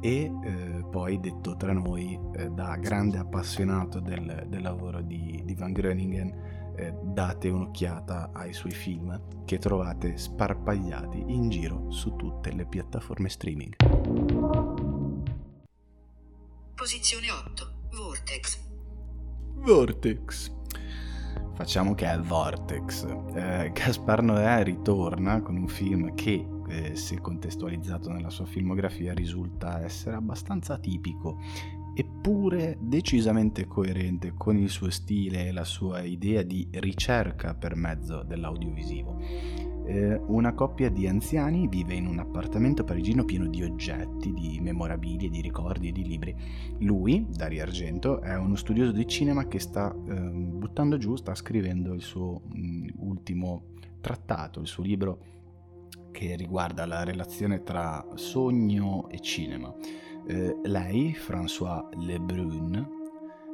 [0.00, 5.54] E eh, poi detto tra noi eh, da grande appassionato del, del lavoro di, di,
[5.54, 12.50] Van Groningen eh, date un'occhiata ai suoi film che trovate sparpagliati in giro su tutte
[12.52, 13.76] le piattaforme streaming.
[16.74, 18.58] Posizione 8 Vortex.
[19.54, 20.61] Vortex
[21.54, 23.06] Facciamo che è Vortex.
[23.34, 29.82] Eh, Gaspar Noè ritorna con un film che eh, se contestualizzato nella sua filmografia, risulta
[29.82, 31.38] essere abbastanza tipico,
[31.94, 38.22] eppure decisamente coerente con il suo stile e la sua idea di ricerca per mezzo
[38.22, 39.71] dell'audiovisivo.
[39.84, 45.28] Eh, una coppia di anziani vive in un appartamento parigino pieno di oggetti, di memorabilie,
[45.28, 46.34] di ricordi e di libri.
[46.78, 51.94] Lui, Dario Argento, è uno studioso di cinema che sta eh, buttando giù, sta scrivendo
[51.94, 53.64] il suo mh, mm, ultimo
[54.00, 55.18] trattato, il suo libro
[56.12, 59.74] che riguarda la relazione tra sogno e cinema.
[60.26, 63.01] Eh, lei, François Lebrun,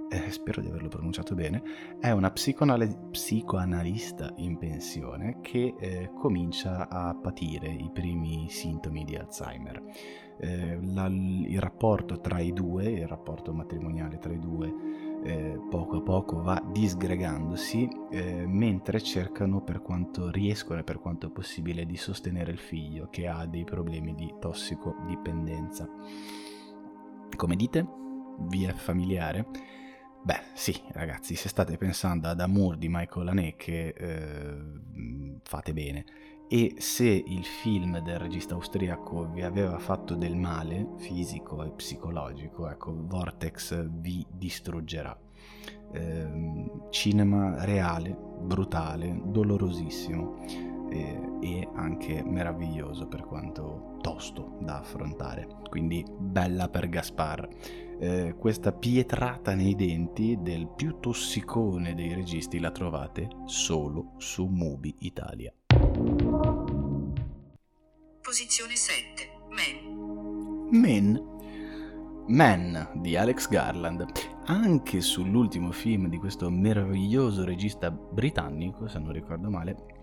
[0.08, 1.62] eh, spero di averlo pronunciato bene,
[2.00, 9.16] è una psicoanal- psicoanalista in pensione che eh, comincia a patire i primi sintomi di
[9.16, 9.82] Alzheimer.
[10.40, 14.72] Eh, la, il rapporto tra i due, il rapporto matrimoniale tra i due,
[15.24, 21.30] eh, poco a poco va disgregandosi eh, mentre cercano per quanto riescono e per quanto
[21.30, 25.88] possibile di sostenere il figlio che ha dei problemi di tossicodipendenza.
[27.36, 27.86] Come dite?
[28.38, 29.46] Vi è familiare?
[30.28, 36.04] Beh, sì, ragazzi, se state pensando ad Amour di Michael Haneke, eh, fate bene.
[36.50, 42.68] E se il film del regista austriaco vi aveva fatto del male fisico e psicologico,
[42.68, 45.18] ecco, Vortex vi distruggerà.
[45.92, 50.44] Eh, cinema reale, brutale, dolorosissimo
[51.40, 55.48] e anche meraviglioso per quanto tosto da affrontare.
[55.70, 57.48] Quindi bella per Gaspar.
[58.00, 64.94] Eh, questa pietrata nei denti del più tossicone dei registi la trovate solo su Mubi
[65.00, 65.52] Italia.
[68.20, 69.30] Posizione 7.
[69.50, 70.68] Men.
[70.70, 71.36] Men.
[72.28, 74.04] Men di Alex Garland.
[74.44, 79.97] Anche sull'ultimo film di questo meraviglioso regista britannico, se non ricordo male,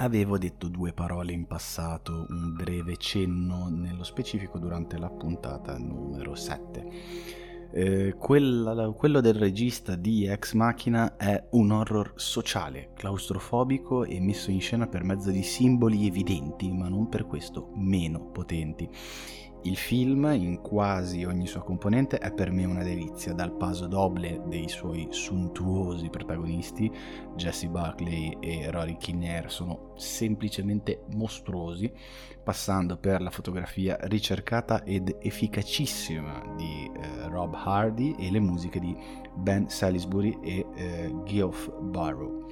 [0.00, 6.34] avevo detto due parole in passato, un breve cenno nello specifico durante la puntata numero
[6.34, 6.88] 7.
[7.72, 14.50] Eh, quella, quello del regista di Ex Machina è un horror sociale, claustrofobico e messo
[14.50, 18.88] in scena per mezzo di simboli evidenti, ma non per questo meno potenti.
[19.62, 24.40] Il film, in quasi ogni sua componente, è per me una delizia, dal paso doble
[24.46, 26.90] dei suoi suntuosi protagonisti,
[27.36, 31.92] Jesse Buckley e Rory Kinnear, sono semplicemente mostruosi,
[32.42, 38.96] passando per la fotografia ricercata ed efficacissima di eh, Rob Hardy e le musiche di
[39.34, 42.46] Ben Salisbury e eh, Geoff Barrow.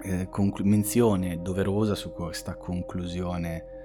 [0.00, 3.76] Eh, conclu- menzione doverosa su questa conclusione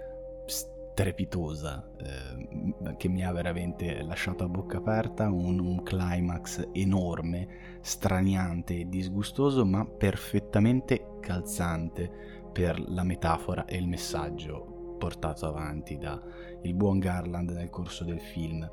[0.94, 8.82] strepitosa eh, che mi ha veramente lasciato a bocca aperta, un, un, climax enorme, straniante
[8.82, 12.10] e disgustoso, ma perfettamente calzante
[12.52, 16.22] per la metafora e il messaggio portato avanti da
[16.62, 18.70] il buon Garland nel corso del film.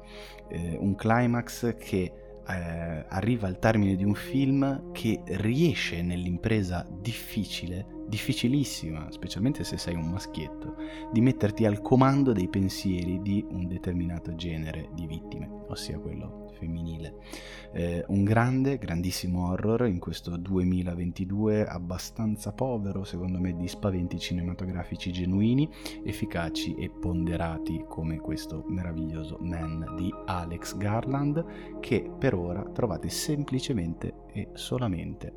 [0.49, 2.13] Eh, un climax che
[2.47, 9.95] eh, arriva al termine di un film che riesce nell'impresa difficile difficilissima, specialmente se sei
[9.95, 10.75] un maschietto,
[11.13, 17.15] di metterti al comando dei pensieri di un determinato genere di vittime, ossia quello femminile.
[17.73, 25.13] Eh, un grande, grandissimo horror in questo 2022 abbastanza povero, secondo me, di spaventi cinematografici
[25.13, 25.71] genuini,
[26.05, 34.25] efficaci e ponderati come questo meraviglioso Man di Alex Garland, che per ora trovate semplicemente
[34.33, 35.33] e solamente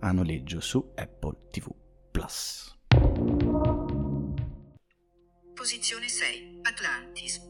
[0.00, 1.72] a noleggio su Apple TV
[2.12, 2.78] Plus.
[5.54, 6.58] Posizione 6.
[6.60, 7.40] Atlantis.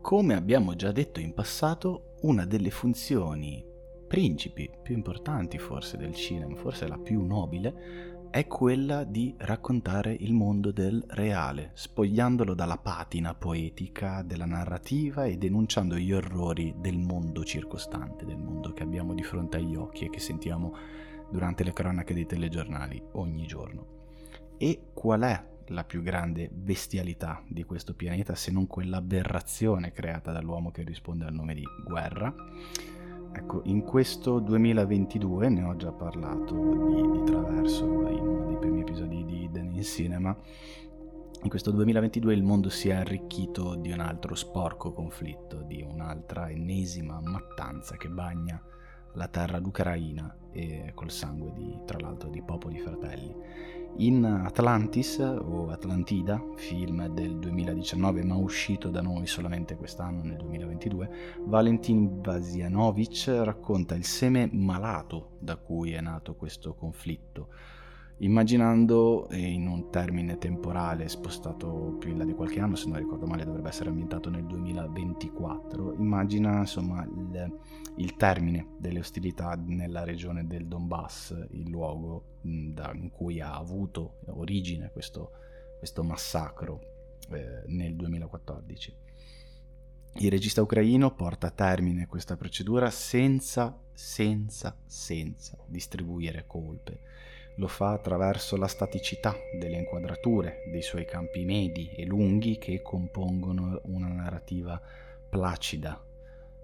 [0.00, 3.64] Come abbiamo già detto in passato, una delle funzioni
[4.08, 10.32] principi più importanti forse del cinema, forse la più nobile, è quella di raccontare il
[10.32, 17.44] mondo del reale, spogliandolo dalla patina poetica della narrativa e denunciando gli orrori del mondo
[17.44, 20.74] circostante, del mondo che abbiamo di fronte agli occhi e che sentiamo
[21.30, 23.98] durante le cronache dei telegiornali ogni giorno.
[24.56, 30.70] E qual è la più grande bestialità di questo pianeta se non quell'aberrazione creata dall'uomo
[30.70, 32.34] che risponde al nome di guerra?
[33.32, 38.80] Ecco, in questo 2022, ne ho già parlato di, di traverso in uno dei primi
[38.80, 40.36] episodi di Hidden in Cinema,
[41.42, 46.50] in questo 2022 il mondo si è arricchito di un altro sporco conflitto, di un'altra
[46.50, 48.62] ennesima mattanza che bagna
[49.14, 53.34] la terra d'Ucraina e col sangue di, tra l'altro di popoli fratelli.
[53.96, 61.10] In Atlantis o Atlantida, film del 2019 ma uscito da noi solamente quest'anno nel 2022,
[61.44, 67.48] Valentin Vasianovic racconta il seme malato da cui è nato questo conflitto
[68.20, 73.26] immaginando in un termine temporale spostato più in là di qualche anno, se non ricordo
[73.26, 77.58] male dovrebbe essere ambientato nel 2024, immagina insomma il,
[78.00, 84.20] il termine delle ostilità nella regione del Donbass, il luogo da, in cui ha avuto
[84.26, 85.32] origine questo,
[85.78, 86.80] questo massacro
[87.30, 88.94] eh, nel 2014.
[90.14, 97.00] Il regista ucraino porta a termine questa procedura senza, senza, senza distribuire colpe
[97.56, 103.80] lo fa attraverso la staticità delle inquadrature dei suoi campi medi e lunghi che compongono
[103.84, 104.80] una narrativa
[105.28, 106.02] placida,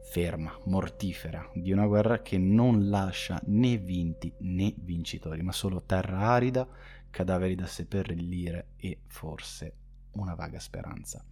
[0.06, 6.30] ferma, mortifera, di una guerra che non lascia né vinti né vincitori, ma solo terra
[6.30, 6.66] arida,
[7.10, 9.74] cadaveri da seppellire e forse
[10.12, 11.24] una vaga speranza.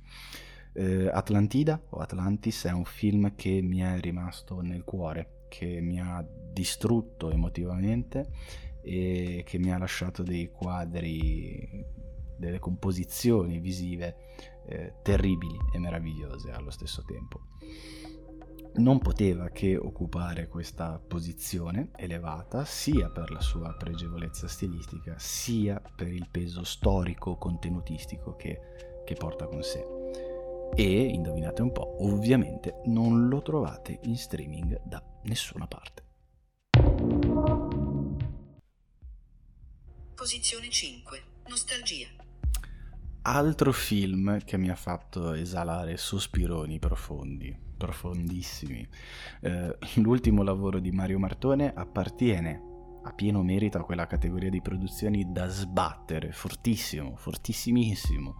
[0.72, 6.00] Eh, Atlantida o Atlantis è un film che mi è rimasto nel cuore, che mi
[6.00, 8.28] ha distrutto emotivamente
[8.82, 11.84] e che mi ha lasciato dei quadri,
[12.36, 14.16] delle composizioni visive
[14.66, 17.40] eh, terribili e meravigliose allo stesso tempo.
[18.76, 26.12] Non poteva che occupare questa posizione elevata sia per la sua pregevolezza stilistica sia per
[26.12, 28.58] il peso storico contenutistico che,
[29.04, 29.84] che porta con sé.
[30.74, 36.02] E, indovinate un po', ovviamente non lo trovate in streaming da nessuna parte.
[40.16, 41.22] Posizione 5.
[41.46, 42.08] Nostalgia.
[43.22, 48.86] Altro film che mi ha fatto esalare sospironi profondi, profondissimi.
[49.40, 52.72] Eh, l'ultimo lavoro di Mario Martone appartiene
[53.02, 58.36] a pieno merito a quella categoria di produzioni da sbattere fortissimo, fortissimissimo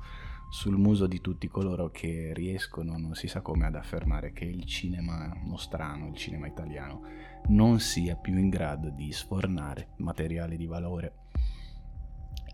[0.49, 4.65] sul muso di tutti coloro che riescono, non si sa come, ad affermare che il
[4.65, 7.03] cinema nostrano, il cinema italiano,
[7.49, 11.15] non sia più in grado di sfornare materiale di valore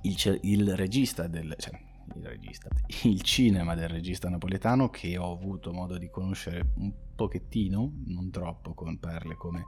[0.03, 1.55] il, il regista del...
[1.59, 1.79] Cioè,
[2.15, 2.69] il regista,
[3.05, 8.73] il cinema del regista napoletano che ho avuto modo di conoscere un pochettino, non troppo,
[8.73, 9.67] con perle come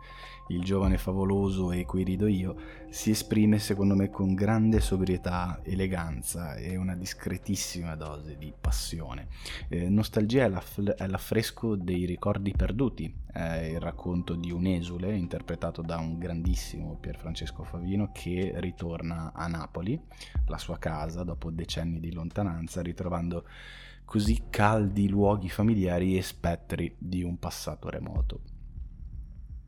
[0.48, 2.57] Il giovane favoloso e Qui rido io,
[2.88, 9.28] si esprime secondo me con grande sobrietà, eleganza e una discretissima dose di passione.
[9.68, 15.14] Eh, Nostalgia è, l'aff- è l'affresco dei ricordi perduti, è il racconto di un esule
[15.14, 20.00] interpretato da un grandissimo Pier Francesco Favino che ritorna a Napoli,
[20.46, 23.44] la sua casa, dopo decenni di lontananza, ritrovando
[24.12, 28.42] così caldi luoghi familiari e spettri di un passato remoto.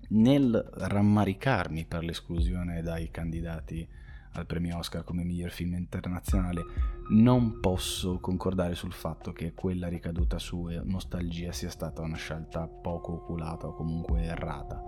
[0.09, 3.89] Nel rammaricarmi per l'esclusione dai candidati
[4.33, 6.63] al premio Oscar come miglior film internazionale,
[7.13, 13.15] non posso concordare sul fatto che quella ricaduta su Nostalgia sia stata una scelta poco
[13.15, 14.83] oculata o comunque errata.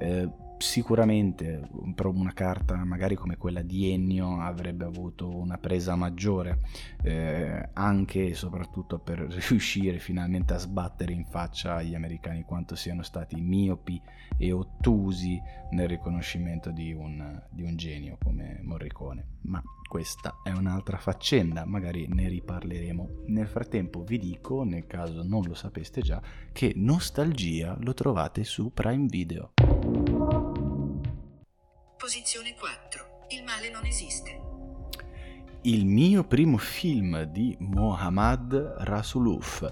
[0.00, 0.28] Eh,
[0.58, 6.60] sicuramente una carta magari come quella di Ennio avrebbe avuto una presa maggiore
[7.02, 13.02] eh, anche e soprattutto per riuscire finalmente a sbattere in faccia agli americani quanto siano
[13.02, 14.00] stati miopi
[14.36, 15.40] e ottusi
[15.70, 22.06] nel riconoscimento di un, di un genio come Morricone ma questa è un'altra faccenda, magari
[22.08, 23.22] ne riparleremo.
[23.26, 26.20] Nel frattempo vi dico, nel caso non lo sapeste già,
[26.52, 29.52] che Nostalgia lo trovate su Prime Video.
[32.06, 33.26] Posizione 4.
[33.30, 34.40] Il male non esiste.
[35.62, 39.68] Il mio primo film di Mohammad Rasuluf.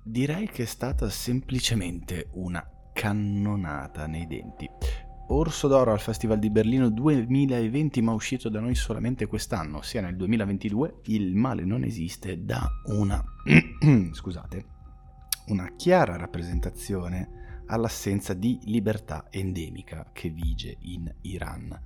[0.00, 4.70] Direi che è stata semplicemente una cannonata nei denti.
[5.30, 10.14] Orso d'Oro al Festival di Berlino 2020, ma uscito da noi solamente quest'anno, sia nel
[10.14, 13.20] 2022, Il male non esiste da una
[14.12, 14.66] scusate,
[15.46, 21.80] una chiara rappresentazione all'assenza di libertà endemica che vige in Iran.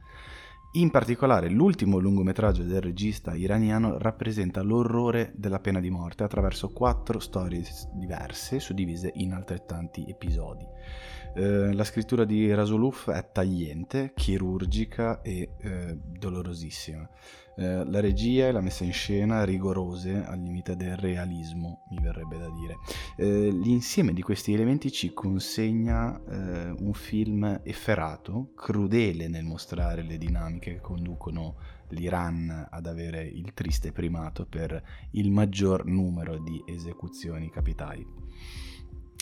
[0.72, 7.20] In particolare l'ultimo lungometraggio del regista iraniano rappresenta l'orrore della pena di morte attraverso quattro
[7.20, 7.64] storie
[7.94, 10.66] diverse suddivise in altrettanti episodi.
[11.34, 17.08] Eh, la scrittura di Rasuluf è tagliente, chirurgica e eh, dolorosissima.
[17.58, 22.38] Eh, la regia e la messa in scena rigorose al limite del realismo, mi verrebbe
[22.38, 22.76] da dire.
[23.16, 30.18] Eh, l'insieme di questi elementi ci consegna eh, un film efferato, crudele nel mostrare le
[30.18, 31.56] dinamiche che conducono
[31.88, 34.80] l'Iran ad avere il triste primato per
[35.12, 38.06] il maggior numero di esecuzioni capitali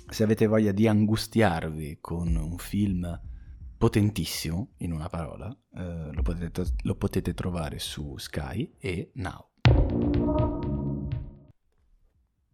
[0.09, 3.21] se avete voglia di angustiarvi con un film
[3.77, 9.51] potentissimo, in una parola, eh, lo, potete, lo potete trovare su Sky e Now.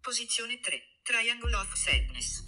[0.00, 0.78] Posizione 3.
[1.02, 2.44] Triangle of Sadness.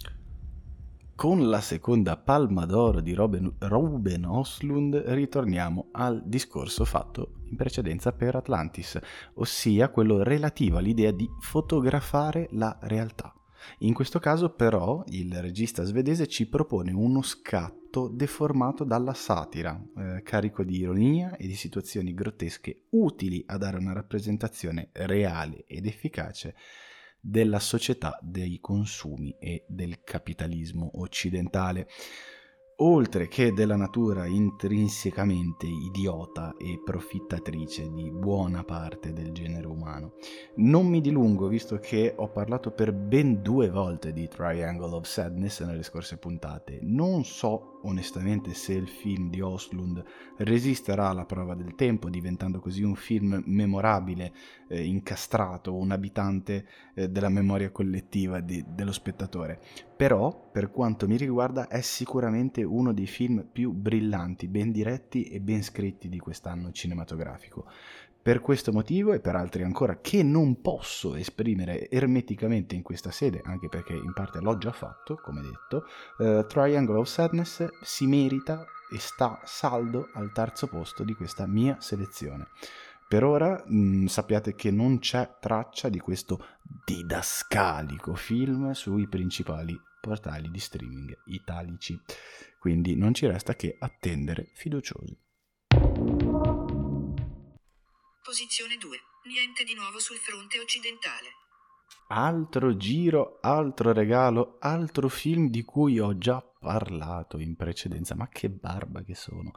[1.15, 8.11] Con la seconda palma d'oro di Robin, Ruben Oslund ritorniamo al discorso fatto in precedenza
[8.11, 8.99] per Atlantis,
[9.35, 13.33] ossia quello relativo all'idea di fotografare la realtà.
[13.79, 20.21] In questo caso però il regista svedese ci propone uno scatto deformato dalla satira, eh,
[20.23, 26.55] carico di ironia e di situazioni grottesche utili a dare una rappresentazione reale ed efficace
[27.19, 31.87] della società dei consumi e del capitalismo occidentale
[32.77, 40.13] oltre che della natura intrinsecamente idiota e profittatrice di buona parte del genere umano.
[40.55, 45.63] Non mi dilungo visto che ho parlato per ben due volte di Triangle of Sadness
[45.63, 46.79] nelle scorse puntate.
[46.81, 50.03] Non so onestamente se il film di Oslund
[50.37, 54.33] resisterà alla prova del tempo, diventando così un film memorabile,
[54.67, 59.59] eh, incastrato, un abitante eh, della memoria collettiva di, dello spettatore.
[59.95, 65.39] Però, per quanto mi riguarda, è sicuramente uno dei film più brillanti, ben diretti e
[65.39, 67.65] ben scritti di quest'anno cinematografico.
[68.25, 73.39] Per questo motivo e per altri ancora che non posso esprimere ermeticamente in questa sede,
[73.43, 75.85] anche perché in parte l'ho già fatto, come detto,
[76.17, 81.79] uh, Triangle of Sadness si merita e sta saldo al terzo posto di questa mia
[81.79, 82.47] selezione.
[83.07, 86.43] Per ora mh, mm, sappiate che non c'è traccia di questo
[86.83, 91.95] didascalico film sui principali portali di streaming italici,
[92.57, 95.24] quindi non ci resta che attendere fiduciosi.
[98.25, 98.97] Posizione 2.
[99.27, 101.27] Niente di nuovo sul fronte occidentale.
[102.07, 108.49] Altro giro, altro regalo, altro film di cui ho già parlato in precedenza, ma che
[108.49, 109.51] barba che sono.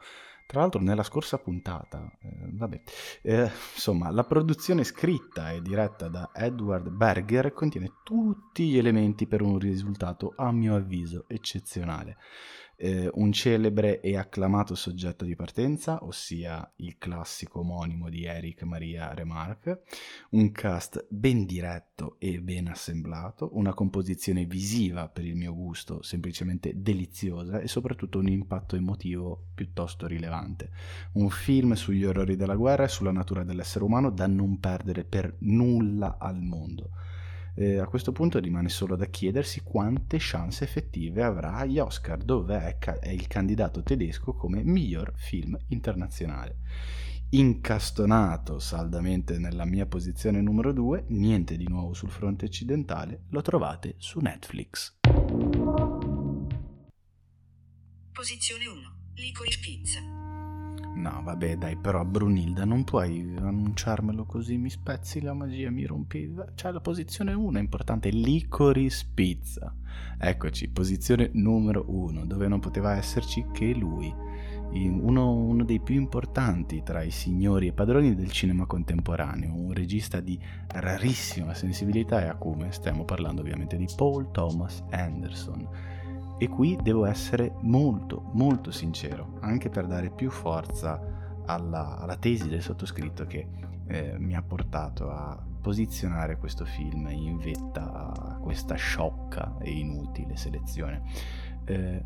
[0.45, 2.81] Tra l'altro nella scorsa puntata, eh, vabbè,
[3.23, 9.41] eh, insomma, la produzione scritta e diretta da Edward Berger contiene tutti gli elementi per
[9.41, 12.17] un risultato, a mio avviso, eccezionale
[12.79, 19.13] eh, un celebre e acclamato soggetto di partenza, ossia il classico omonimo di Eric Maria
[19.13, 19.83] Remarque,
[20.31, 26.71] un cast ben diretto e ben assemblato, una composizione visiva per il mio gusto semplicemente
[26.75, 30.71] deliziosa e soprattutto un impatto emotivo piuttosto rilevante.
[31.13, 35.35] Un film sugli orrori della guerra e sulla natura dell'essere umano da non perdere per
[35.39, 36.91] nulla al mondo.
[37.59, 42.57] Eh, a questo punto rimane solo da chiedersi quante chance effettive avrà agli Oscar, dove
[42.57, 46.59] è, ca- è il candidato tedesco come miglior film internazionale.
[47.31, 53.95] Incastonato saldamente nella mia posizione numero 2, niente di nuovo sul fronte occidentale, lo trovate
[53.97, 54.95] su Netflix.
[58.13, 58.95] Posizione 1.
[59.15, 60.28] Licorice Pizza.
[60.99, 66.35] No, vabbè, dai, però Brunilda non puoi annunciarmelo così, mi spezzi la magia, mi rompi...
[66.55, 69.73] C'è la posizione 1, è importante, Licorice Pizza.
[70.17, 74.13] Eccoci, posizione numero 1, dove non poteva esserci che lui,
[74.71, 80.19] uno, uno, dei più importanti tra i signori e padroni del cinema contemporaneo, un regista
[80.19, 80.37] di
[80.67, 85.88] rarissima sensibilità e acume, stiamo parlando ovviamente di Paul Thomas Anderson
[86.39, 90.99] e qui devo essere molto, molto sincero, anche per dare più forza
[91.45, 93.45] alla, alla tesi del sottoscritto che
[93.87, 100.37] eh, mi ha portato a posizionare questo film in vetta a questa sciocca e inutile
[100.37, 101.01] selezione.
[101.65, 102.03] Eh,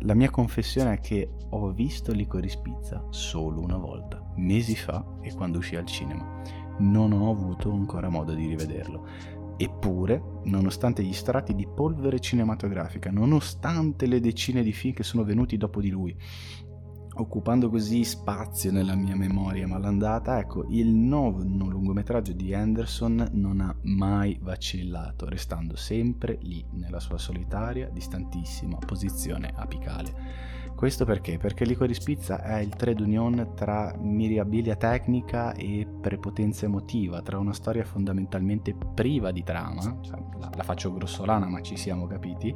[0.00, 5.32] la mia confessione è che ho visto Licorice Pizza solo una volta, mesi fa e
[5.34, 6.42] quando uscì al cinema.
[6.78, 9.06] Non ho avuto ancora modo di rivederlo
[9.60, 15.56] Eppure, nonostante gli strati di polvere cinematografica, nonostante le decine di film che sono venuti
[15.56, 16.16] dopo di lui,
[17.14, 23.76] occupando così spazio nella mia memoria malandata, ecco, il nono lungometraggio di Anderson non ha
[23.82, 30.57] mai vacillato, restando sempre lì nella sua solitaria, distantissima posizione apicale.
[30.78, 31.38] Questo perché?
[31.38, 37.52] Perché Licorice Pizza è il trade union tra mirabilia tecnica e prepotenza emotiva, tra una
[37.52, 42.54] storia fondamentalmente priva di trama, cioè, la, la faccio grossolana ma ci siamo capiti,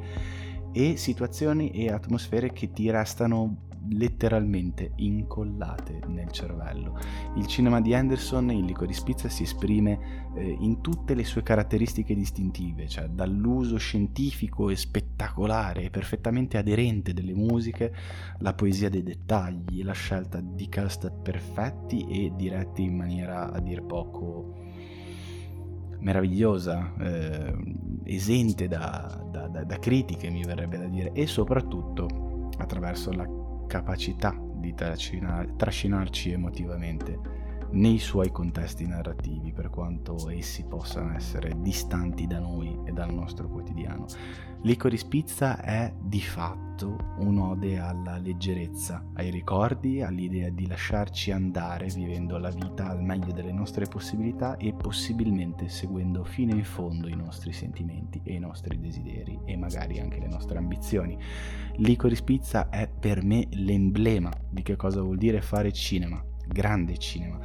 [0.71, 3.57] e situazioni e atmosfere che ti restano
[3.89, 6.97] letteralmente incollate nel cervello.
[7.35, 12.15] Il cinema di Anderson in Licorice Pizza si esprime eh, in tutte le sue caratteristiche
[12.15, 17.93] distintive, cioè dall'uso scientifico e spettacolare e perfettamente aderente delle musiche,
[18.39, 23.83] la poesia dei dettagli, la scelta di cast perfetti e diretti in maniera a dir
[23.83, 24.61] poco
[25.99, 27.55] meravigliosa, eh,
[28.03, 33.25] esente da, da, da, da critiche mi verrebbe da dire, e soprattutto attraverso la
[33.67, 37.41] capacità di trascinar- trascinarci emotivamente
[37.71, 43.47] nei suoi contesti narrativi, per quanto essi possano essere distanti da noi e dal nostro
[43.47, 44.05] quotidiano.
[44.65, 52.37] Licorice Pizza è di fatto un'ode alla leggerezza, ai ricordi, all'idea di lasciarci andare vivendo
[52.37, 57.51] la vita al meglio delle nostre possibilità e possibilmente seguendo fino in fondo i nostri
[57.51, 61.17] sentimenti e i nostri desideri e magari anche le nostre ambizioni.
[61.75, 67.37] Licorice Pizza è per me l'emblema di che cosa vuol dire fare cinema, grande cinema.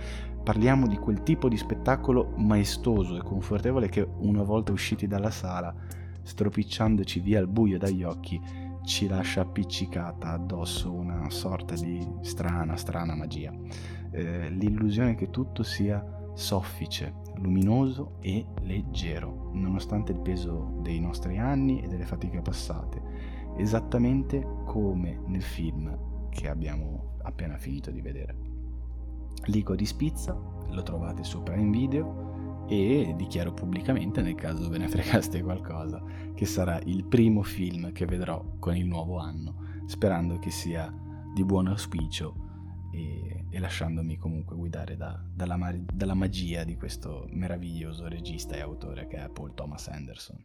[0.45, 5.75] Parliamo di quel tipo di spettacolo maestoso e confortevole che una volta usciti dalla sala
[6.29, 8.39] stropicciandoci via il buio dagli occhi,
[8.85, 13.53] ci lascia appiccicata addosso una sorta di strana, strana magia.
[14.11, 16.05] Eh, l'illusione che tutto sia
[16.35, 23.01] soffice, luminoso e leggero, nonostante il peso dei nostri anni e delle fatiche passate,
[23.57, 28.37] esattamente come nel film che abbiamo appena finito di vedere.
[29.47, 32.28] Lico di Spizza lo trovate sopra in video
[32.69, 36.03] e dichiaro pubblicamente, nel caso ve ne fregaste qualcosa,
[36.35, 40.93] che sarà il primo film che vedrò con il nuovo anno, sperando che sia
[41.35, 42.35] di buon auspicio
[42.93, 45.59] e, e lasciandomi comunque guidare da, dalla,
[45.93, 50.45] dalla magia di questo meraviglioso regista e autore che è Paul Thomas Anderson.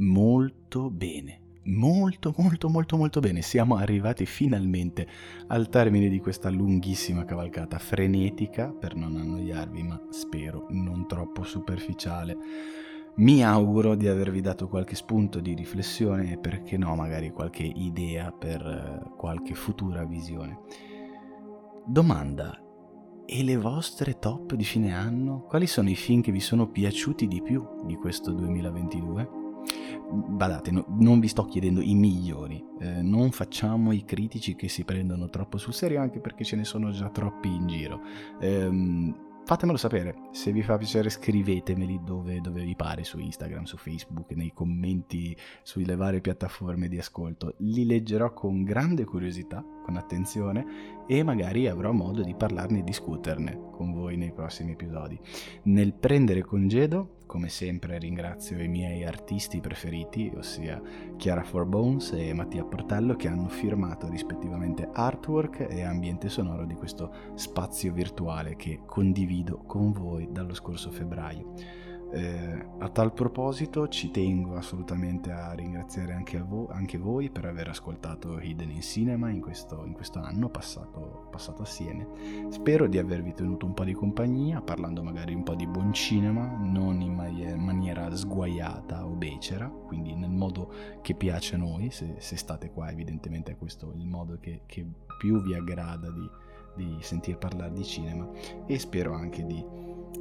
[0.00, 5.06] Molto bene molto molto molto molto bene, siamo arrivati finalmente
[5.48, 12.36] al termine di questa lunghissima cavalcata frenetica per non annoiarvi, ma spero non troppo superficiale.
[13.16, 18.30] Mi auguro di avervi dato qualche spunto di riflessione e perché no, magari qualche idea
[18.30, 20.60] per eh, qualche futura visione.
[21.84, 22.62] Domanda,
[23.26, 25.42] e le vostre top di fine anno?
[25.48, 29.47] Quali sono i film che vi sono piaciuti di più di questo 2022?
[30.10, 34.84] Badate, no, non vi sto chiedendo i migliori, eh, non facciamo i critici che si
[34.84, 38.00] prendono troppo sul serio anche perché ce ne sono già troppi in giro.
[38.40, 43.76] Ehm, fatemelo sapere, se vi fa piacere scrivetemeli dove, dove, vi pare, su Instagram, su
[43.76, 47.54] Facebook, nei commenti sulle varie piattaforme di ascolto.
[47.58, 53.70] Li leggerò con grande curiosità, con attenzione e magari avrò modo di parlarne e discuterne
[53.70, 55.18] con voi nei prossimi episodi.
[55.62, 60.80] Nel prendere congedo come sempre ringrazio i miei artisti preferiti, ossia
[61.16, 67.10] Chiara Forbones e Mattia Portello, che hanno firmato rispettivamente artwork e ambiente sonoro di questo
[67.34, 71.86] spazio virtuale che condivido con voi dallo scorso febbraio.
[72.10, 77.44] Eh, a tal proposito ci tengo assolutamente a ringraziare anche, a vo- anche voi per
[77.44, 82.06] aver ascoltato Hidden in Cinema in questo, in questo anno passato, passato, assieme.
[82.48, 86.46] Spero di avervi tenuto un po' di compagnia, parlando magari un po' di buon cinema,
[86.62, 90.72] non in ma- maniera sguaiata o becera, quindi nel modo
[91.02, 94.86] che piace a noi, se, se state qua evidentemente è questo il modo che, che
[95.18, 96.30] più vi aggrada di,
[96.76, 98.26] di sentir parlare di cinema
[98.66, 99.62] e spero anche di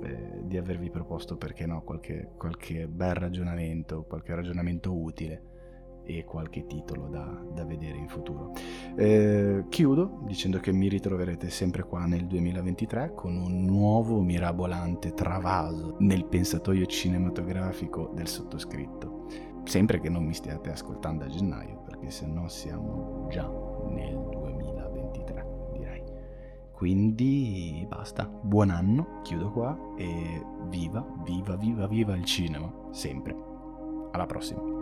[0.03, 5.55] eh, di avervi proposto, perché no, qualche, qualche, bel ragionamento, qualche ragionamento utile
[6.03, 8.53] e qualche titolo da, da vedere in futuro.
[8.95, 15.97] Eh, chiudo dicendo che mi ritroverete sempre qua nel 2023 con un nuovo mirabolante travaso
[15.99, 19.25] nel pensatoio cinematografico del sottoscritto.
[19.65, 23.45] Sempre che non mi stiate ascoltando a gennaio, perché se no siamo già
[23.89, 24.36] nel 2023.
[26.77, 33.35] Quindi basta, buon anno, chiudo qua e viva, viva, viva, viva il cinema, sempre.
[34.11, 34.76] Alla prossima.